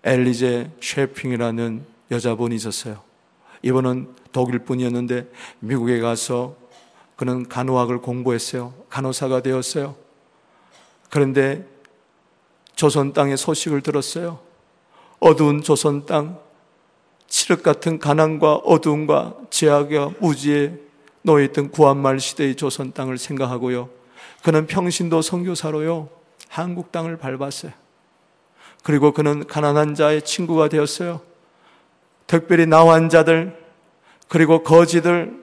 엘리제 0.02 0.70
쉐핑이라는 0.80 1.86
여자분이 2.10 2.54
있었어요. 2.56 3.02
이분은 3.62 4.14
독일 4.32 4.58
분이었는데 4.58 5.30
미국에 5.60 6.00
가서 6.00 6.56
그는 7.16 7.48
간호학을 7.48 8.02
공부했어요. 8.02 8.74
간호사가 8.90 9.40
되었어요. 9.40 9.96
그런데 11.08 11.66
조선 12.74 13.14
땅의 13.14 13.38
소식을 13.38 13.80
들었어요. 13.80 14.40
어두운 15.20 15.62
조선 15.62 16.04
땅, 16.04 16.38
칠흑 17.28 17.62
같은 17.62 17.98
가난과 17.98 18.56
어두움과 18.56 19.36
죄악과 19.48 20.14
무지에 20.20 20.83
놓여있던 21.24 21.70
구한말 21.70 22.20
시대의 22.20 22.54
조선 22.54 22.92
땅을 22.92 23.18
생각하고요. 23.18 23.88
그는 24.42 24.66
평신도 24.66 25.22
선교사로요. 25.22 26.08
한국 26.48 26.92
땅을 26.92 27.16
밟았어요. 27.16 27.72
그리고 28.82 29.12
그는 29.12 29.46
가난한 29.46 29.94
자의 29.94 30.20
친구가 30.22 30.68
되었어요. 30.68 31.22
특별히 32.26 32.66
나환 32.66 33.08
자들, 33.08 33.56
그리고 34.28 34.62
거지들, 34.62 35.42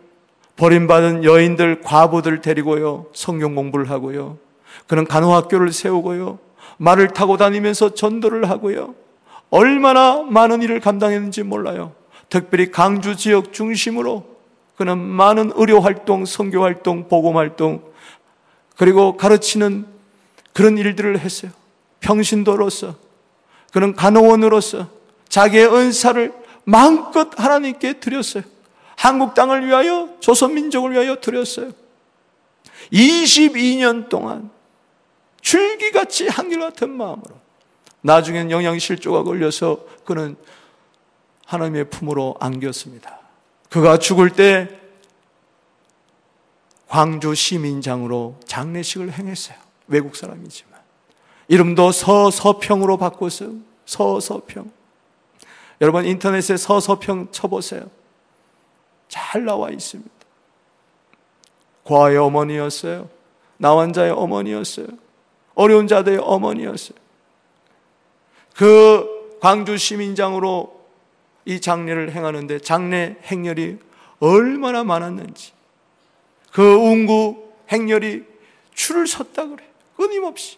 버림받은 0.55 1.23
여인들, 1.23 1.82
과부들 1.82 2.41
데리고요. 2.41 3.07
성경 3.13 3.55
공부를 3.55 3.89
하고요. 3.89 4.38
그는 4.86 5.05
간호학교를 5.05 5.71
세우고요. 5.71 6.38
말을 6.77 7.09
타고 7.09 7.38
다니면서 7.38 7.95
전도를 7.95 8.49
하고요. 8.49 8.93
얼마나 9.49 10.21
많은 10.21 10.61
일을 10.61 10.79
감당했는지 10.79 11.41
몰라요. 11.41 11.93
특별히 12.29 12.71
강주 12.71 13.15
지역 13.15 13.53
중심으로 13.53 14.30
그는 14.76 14.97
많은 14.97 15.51
의료 15.55 15.80
활동, 15.80 16.26
선교 16.26 16.63
활동, 16.63 17.07
복음 17.07 17.38
활동, 17.38 17.84
그리고 18.76 19.17
가르치는 19.17 19.86
그런 20.53 20.78
일들을 20.78 21.19
했어요. 21.19 21.51
평신도로서, 21.99 22.95
그는 23.72 23.93
간호원으로서 23.95 24.88
자기의 25.30 25.67
은사를 25.67 26.34
마음껏 26.63 27.30
하나님께 27.39 27.99
드렸어요. 27.99 28.43
한국 28.97 29.34
땅을 29.34 29.65
위하여, 29.67 30.09
조선 30.19 30.53
민족을 30.53 30.91
위하여 30.91 31.19
드렸어요. 31.19 31.72
22년 32.91 34.09
동안 34.09 34.49
줄기같이 35.41 36.28
한결같은 36.28 36.89
마음으로 36.89 37.36
나중엔 38.01 38.51
영양실조가 38.51 39.24
걸려서 39.24 39.86
그는 40.05 40.36
하나님의 41.45 41.89
품으로 41.89 42.36
안겼습니다. 42.39 43.20
그가 43.72 43.97
죽을 43.97 44.30
때 44.32 44.67
광주 46.89 47.34
시민장으로 47.34 48.36
장례식을 48.45 49.13
행했어요. 49.13 49.57
외국 49.88 50.17
사람이지만. 50.17 50.78
이름도 51.47 51.93
서서평으로 51.93 52.97
바꿨어요. 52.97 53.53
서서평. 53.86 54.69
여러분 55.80 56.05
인터넷에 56.05 56.57
서서평 56.57 57.30
쳐보세요. 57.32 57.89
잘 59.07 59.45
나와 59.45 59.69
있습니다. 59.69 60.11
과의 61.86 62.17
어머니였어요. 62.17 63.09
나환자의 63.55 64.11
어머니였어요. 64.11 64.88
어려운 65.55 65.88
자들의 65.88 66.19
어머니였어요. 66.22 66.97
그 68.53 69.38
광주 69.39 69.78
시민장으로 69.78 70.80
이 71.51 71.59
장례를 71.59 72.13
행하는데 72.13 72.59
장례 72.59 73.17
행렬이 73.25 73.77
얼마나 74.19 74.85
많았는지. 74.85 75.51
그 76.53 76.61
운구 76.61 77.51
행렬이 77.69 78.23
줄을 78.73 79.05
섰다 79.05 79.47
그래. 79.47 79.63
끊임없이. 79.97 80.57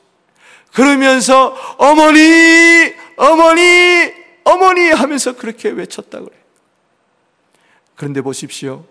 그러면서 0.72 1.56
어머니 1.78 2.94
어머니 3.18 4.12
어머니 4.44 4.92
하면서 4.92 5.36
그렇게 5.36 5.70
외쳤다 5.70 6.20
그래. 6.20 6.32
그런데 7.96 8.22
보십시오. 8.22 8.86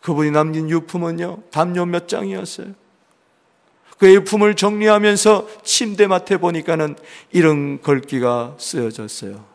그분이 0.00 0.30
남긴 0.30 0.70
유품은요 0.70 1.42
담요 1.50 1.86
몇 1.86 2.06
장이었어요. 2.08 2.74
그의 3.98 4.24
품을 4.24 4.54
정리하면서 4.54 5.48
침대 5.64 6.06
맡에 6.06 6.36
보니까는 6.38 6.96
이런 7.32 7.80
글귀가 7.82 8.56
쓰여졌어요. 8.58 9.51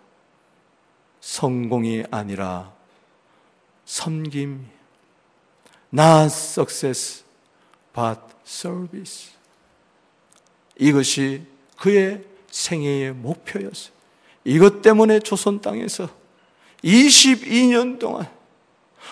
성공이 1.27 2.05
아니라 2.09 2.71
섬김. 3.83 4.65
Not 5.93 6.27
success, 6.27 7.23
but 7.93 8.21
service. 8.45 9.33
이것이 10.79 11.41
그의 11.77 12.23
생애의 12.49 13.11
목표였어요. 13.11 13.91
이것 14.45 14.81
때문에 14.81 15.19
조선 15.19 15.59
땅에서 15.59 16.09
22년 16.81 17.99
동안 17.99 18.25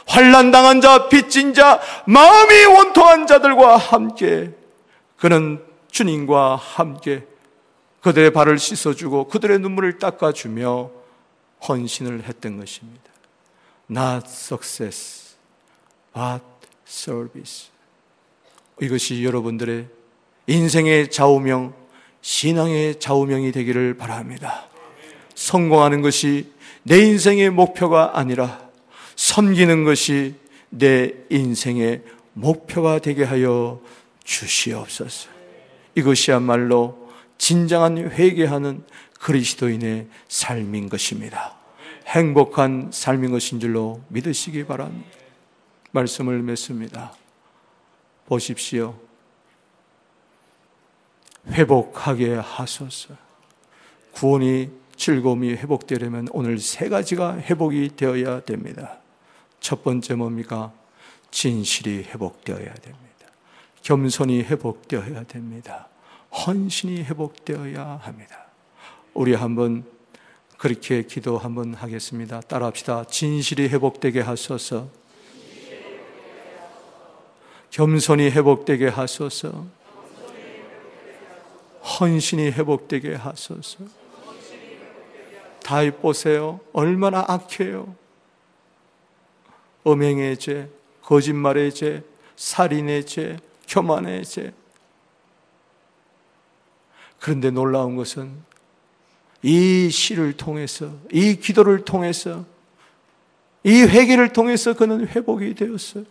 환란 0.08 0.52
당한 0.52 0.80
자, 0.80 1.10
빚진 1.10 1.54
자, 1.54 1.82
마음이 2.06 2.64
원통한 2.66 3.28
자들과 3.28 3.76
함께 3.76 4.52
그는 5.18 5.62
주님과 5.92 6.56
함께 6.56 7.26
그들의 8.00 8.32
발을 8.32 8.58
씻어주고 8.58 9.28
그들의 9.28 9.60
눈물을 9.60 10.00
닦아주며 10.00 11.05
헌신을 11.68 12.24
했던 12.24 12.58
것입니다. 12.58 13.04
Not 13.90 14.28
success, 14.28 15.36
but 16.14 16.44
service. 16.88 17.70
이것이 18.82 19.24
여러분들의 19.24 19.88
인생의 20.48 21.12
좌우명, 21.12 21.74
신앙의 22.22 23.00
좌우명이 23.00 23.52
되기를 23.52 23.98
바랍니다. 23.98 24.68
성공하는 25.34 26.02
것이 26.02 26.52
내 26.84 27.00
인생의 27.00 27.50
목표가 27.50 28.18
아니라 28.18 28.70
섬기는 29.16 29.84
것이 29.84 30.36
내 30.70 31.14
인생의 31.30 32.04
목표가 32.34 33.00
되게 33.00 33.24
하여 33.24 33.82
주시옵소서. 34.24 35.30
이것이야말로 35.96 37.10
진정한 37.38 37.98
회개하는 37.98 38.84
그리스도인의 39.20 40.08
삶인 40.28 40.90
것입니다. 40.90 41.55
행복한 42.06 42.90
삶인 42.92 43.32
것인 43.32 43.60
줄로 43.60 44.02
믿으시기 44.10 44.66
바랍니다. 44.66 45.10
말씀을 45.92 46.42
맺습니다. 46.42 47.14
보십시오. 48.26 48.96
회복하게 51.48 52.36
하소서. 52.36 53.16
구원이 54.14 54.72
즐거움이 54.96 55.52
회복되려면 55.54 56.28
오늘 56.32 56.60
세 56.60 56.90
가지가 56.90 57.38
회복이 57.38 57.96
되어야 57.96 58.42
됩니다. 58.42 59.00
첫 59.60 59.84
번째 59.84 60.16
뭡니까? 60.16 60.72
진실이 61.32 62.04
회복되어야 62.04 62.74
됩니다. 62.74 63.06
겸손이 63.82 64.44
회복되어야 64.44 65.24
됩니다. 65.26 65.90
헌신이 66.32 67.04
회복되어야 67.04 68.00
합니다. 68.02 68.46
우리 69.14 69.34
한번 69.34 69.86
그렇게 70.58 71.04
기도 71.04 71.38
한번 71.38 71.74
하겠습니다. 71.74 72.42
따라합시다. 72.42 73.06
진실이 73.06 73.68
회복되게 73.70 74.22
하소서. 74.22 74.90
겸손이 77.72 78.30
회복되게 78.30 78.88
하소서. 78.88 79.66
헌신이 82.00 82.52
회복되게 82.52 83.16
하소서. 83.16 83.80
다 85.62 85.80
보세요. 85.92 86.60
얼마나 86.74 87.26
악해요. 87.28 87.96
음행의 89.88 90.38
죄, 90.38 90.70
거짓말의 91.02 91.74
죄, 91.74 92.04
살인의 92.36 93.06
죄, 93.06 93.38
교만의 93.68 94.26
죄. 94.26 94.54
그런데 97.20 97.52
놀라운 97.52 97.96
것은 97.96 98.32
이 99.46 99.92
시를 99.92 100.34
통해서, 100.34 100.92
이 101.12 101.36
기도를 101.36 101.86
통해서, 101.86 102.46
이 103.64 103.84
회개를 103.84 104.34
통해서 104.34 104.74
그는 104.74 105.08
회복이 105.08 105.54
되었어요. 105.54 106.04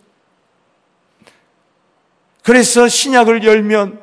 그래서 2.44 2.86
신약을 2.86 3.42
열면 3.42 4.00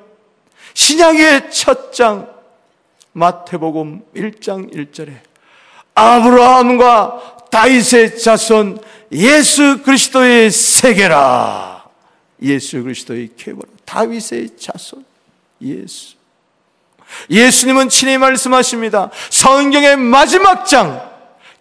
신약의 0.73 1.49
첫 1.49 1.93
장, 1.93 2.29
마태복음 3.13 4.03
1장 4.13 4.73
1절에 4.73 5.19
아브라함과 5.95 7.47
다윗의 7.51 8.19
자손 8.19 8.81
예수 9.13 9.81
그리스도의 9.81 10.51
세계라. 10.51 11.89
예수 12.41 12.83
그리스도의 12.83 13.29
계보로 13.37 13.69
다윗의 13.85 14.57
자손 14.57 15.05
예수. 15.61 16.20
예수님은 17.29 17.89
친히 17.89 18.17
말씀하십니다. 18.17 19.09
성경의 19.29 19.97
마지막 19.97 20.65
장 20.65 21.09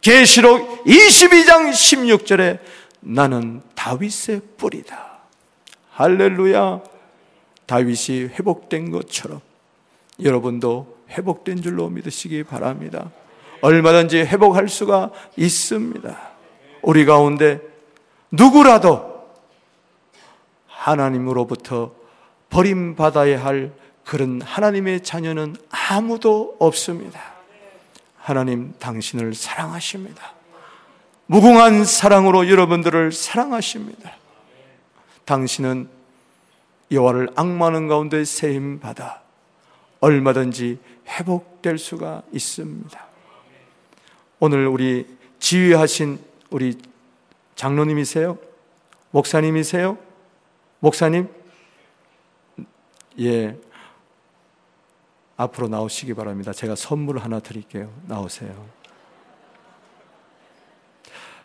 계시록 0.01 0.85
22장 0.85 1.71
16절에 1.71 2.59
나는 3.01 3.63
다윗의 3.75 4.43
뿌리다. 4.57 5.21
할렐루야. 5.93 6.81
다윗이 7.67 8.31
회복된 8.35 8.91
것처럼 8.91 9.41
여러분도 10.23 10.97
회복된 11.11 11.63
줄로 11.63 11.89
믿으시기 11.89 12.45
바랍니다. 12.45 13.11
얼마든지 13.61 14.19
회복할 14.19 14.69
수가 14.69 15.11
있습니다. 15.37 16.31
우리 16.83 17.05
가운데 17.05 17.61
누구라도 18.31 19.29
하나님으로부터 20.67 21.93
버림받아야 22.49 23.45
할 23.45 23.73
그런 24.11 24.43
하나님의 24.43 25.05
자녀는 25.05 25.55
아무도 25.71 26.57
없습니다. 26.59 27.21
하나님 28.17 28.75
당신을 28.81 29.35
사랑하십니다. 29.35 30.33
무궁한 31.27 31.85
사랑으로 31.85 32.49
여러분들을 32.49 33.13
사랑하십니다. 33.13 34.17
당신은 35.27 35.89
여호와를 36.91 37.29
악마하는 37.37 37.87
가운데 37.87 38.25
세임 38.25 38.81
받아 38.81 39.23
얼마든지 40.01 40.81
회복될 41.07 41.79
수가 41.79 42.25
있습니다. 42.33 43.07
오늘 44.41 44.67
우리 44.67 45.07
지휘하신 45.39 46.19
우리 46.51 46.77
장로님이세요? 47.55 48.39
목사님이세요? 49.13 49.97
목사님, 50.81 51.29
예, 53.21 53.57
앞으로 55.41 55.69
나오시기 55.69 56.13
바랍니다. 56.13 56.53
제가 56.53 56.75
선물 56.75 57.17
하나 57.19 57.41
드릴게요. 57.41 57.91
나오세요. 58.07 58.55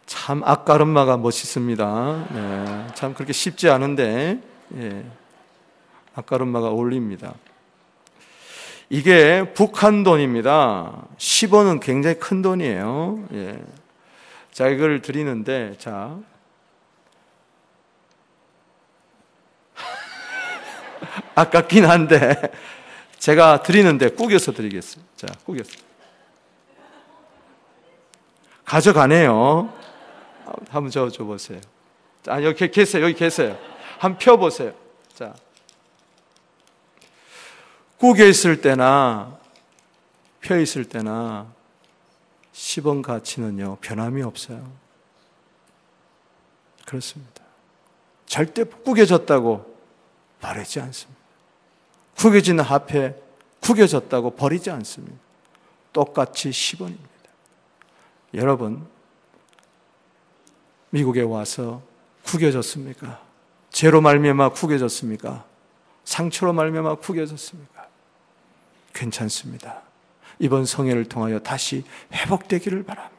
참 0.05 0.43
앞가름마가 0.43 1.15
멋있습니다. 1.15 2.27
네, 2.33 2.87
참 2.93 3.13
그렇게 3.13 3.31
쉽지 3.31 3.69
않은데 3.69 4.41
예, 4.75 5.05
앞가름마가 6.13 6.67
어울립니다. 6.67 7.35
이게 8.89 9.53
북한 9.53 10.03
돈입니다. 10.03 11.07
10원은 11.17 11.79
굉장히 11.79 12.19
큰 12.19 12.41
돈이에요. 12.41 13.25
예. 13.33 13.63
자, 14.51 14.67
이걸 14.67 15.01
드리는데, 15.01 15.75
자, 15.79 16.17
아깝긴 21.33 21.85
한데 21.85 22.35
제가 23.25 23.63
드리는데 23.63 24.09
꾸겨서 24.09 24.51
드리겠습니다. 24.51 25.11
자, 25.17 25.25
꾸겨서. 25.45 25.71
가져가네요. 28.63 29.73
한번 30.69 30.91
저어줘 30.91 31.23
보세요. 31.23 31.59
아, 32.27 32.43
여기 32.43 32.69
계세요. 32.69 33.03
여기 33.03 33.15
계세요. 33.15 33.57
한번 33.97 34.19
펴보세요. 34.19 34.75
자. 35.15 35.33
구겨 37.97 38.25
있을 38.25 38.61
때나 38.61 39.39
펴 40.39 40.59
있을 40.59 40.85
때나 40.85 41.51
10원 42.53 43.01
가치는요, 43.01 43.77
변함이 43.81 44.21
없어요. 44.21 44.71
그렇습니다. 46.85 47.41
절대 48.27 48.63
구겨졌다고 48.65 49.75
바르지 50.39 50.79
않습니다. 50.79 51.14
구겨진 52.17 52.59
앞에 52.59 53.15
구겨졌다고 53.61 54.31
버리지 54.35 54.69
않습니다. 54.71 55.17
똑같이 55.91 56.49
10원입니다. 56.49 56.97
여러분, 58.33 58.85
미국에 60.89 61.21
와서 61.21 61.81
구겨졌습니까? 62.23 63.21
죄로 63.71 64.01
말미암아 64.01 64.49
구겨졌습니까? 64.49 65.45
상처로 66.05 66.53
말미암아 66.53 66.95
구겨졌습니까? 66.95 67.87
괜찮습니다. 68.93 69.81
이번 70.39 70.65
성회를 70.65 71.05
통하여 71.05 71.39
다시 71.39 71.83
회복되기를 72.13 72.83
바랍니다. 72.83 73.15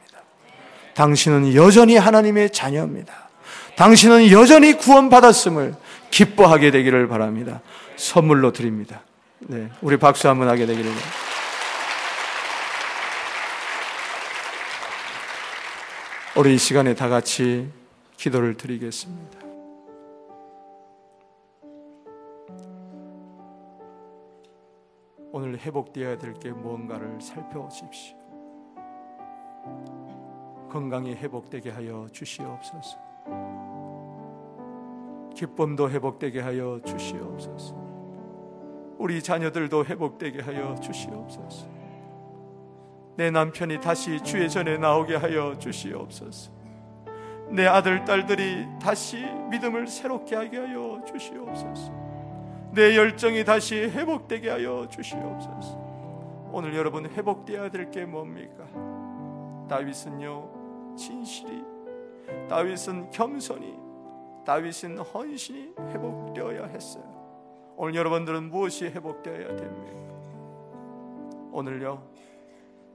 당신은 0.95 1.53
여전히 1.53 1.95
하나님의 1.95 2.51
자녀입니다. 2.51 3.29
당신은 3.75 4.31
여전히 4.31 4.73
구원받았음을 4.73 5.75
기뻐하게 6.11 6.71
되기를 6.71 7.07
바랍니다. 7.07 7.61
선물로 7.95 8.51
드립니다. 8.53 9.01
네, 9.39 9.69
우리 9.81 9.97
박수 9.97 10.27
한번 10.29 10.49
하게 10.49 10.65
되기를 10.65 10.83
바랍니다. 10.89 11.11
우리 16.37 16.53
이 16.53 16.57
시간에 16.57 16.93
다 16.93 17.09
같이 17.09 17.67
기도를 18.17 18.55
드리겠습니다. 18.57 19.39
오늘 25.31 25.59
회복되어야 25.59 26.17
될 26.17 26.33
게 26.39 26.51
무언가를 26.51 27.19
살펴보십시오. 27.21 28.15
건강이 30.69 31.15
회복되게 31.15 31.69
하여 31.71 32.07
주시옵소서. 32.11 32.97
기쁨도 35.37 35.91
회복되게 35.91 36.39
하여 36.41 36.81
주시옵소서. 36.83 37.75
우리 38.97 39.21
자녀들도 39.21 39.85
회복되게 39.85 40.41
하여 40.41 40.73
주시옵소서. 40.81 41.67
내 43.15 43.29
남편이 43.29 43.79
다시 43.79 44.19
주의 44.23 44.49
전에 44.49 44.77
나오게 44.79 45.15
하여 45.15 45.55
주시옵소서. 45.59 46.51
내 47.49 47.67
아들, 47.67 48.03
딸들이 48.03 48.65
다시 48.81 49.23
믿음을 49.51 49.87
새롭게 49.87 50.35
하게 50.35 50.57
하여 50.57 51.01
주시옵소서. 51.05 51.91
내 52.73 52.97
열정이 52.97 53.45
다시 53.45 53.75
회복되게 53.75 54.49
하여 54.49 54.87
주시옵소서. 54.89 55.77
오늘 56.51 56.75
여러분 56.75 57.05
회복되어야 57.05 57.69
될 57.69 57.91
게 57.91 58.05
뭡니까? 58.05 58.65
다윗은요, 59.69 60.95
진실이, 60.97 61.61
다윗은 62.49 63.11
겸손이, 63.11 63.86
다윗은 64.47 64.97
헌신이 64.99 65.73
회복되어야 65.77 66.67
했어요. 66.67 67.03
오늘 67.75 67.95
여러분들은 67.95 68.49
무엇이 68.49 68.85
회복되어야 68.85 69.57
됩니까? 69.57 69.97
오늘요, 71.51 72.01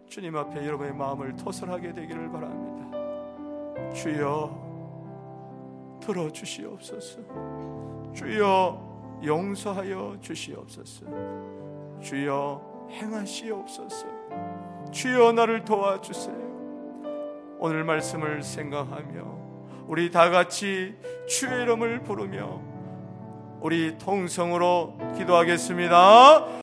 주님 0.08 0.34
앞에 0.34 0.66
여러분의 0.66 0.94
마음을 0.94 1.36
토설하게 1.36 1.92
되기를 1.92 2.32
바랍니다. 2.32 3.92
주여 3.92 4.62
들어주시옵소서. 6.00 7.20
주여 8.14 9.20
용서하여 9.22 10.16
주시옵소서. 10.22 11.04
주여 12.00 12.88
행하시옵소서. 12.92 14.06
주여 14.90 15.32
나를 15.32 15.66
도와주세요. 15.66 16.40
오늘 17.58 17.84
말씀을 17.84 18.42
생각하며 18.42 19.41
우리 19.86 20.10
다 20.10 20.30
같이 20.30 20.94
주의 21.28 21.62
이름을 21.62 22.02
부르며 22.02 22.60
우리 23.60 23.96
통성으로 23.98 24.98
기도하겠습니다. 25.16 26.46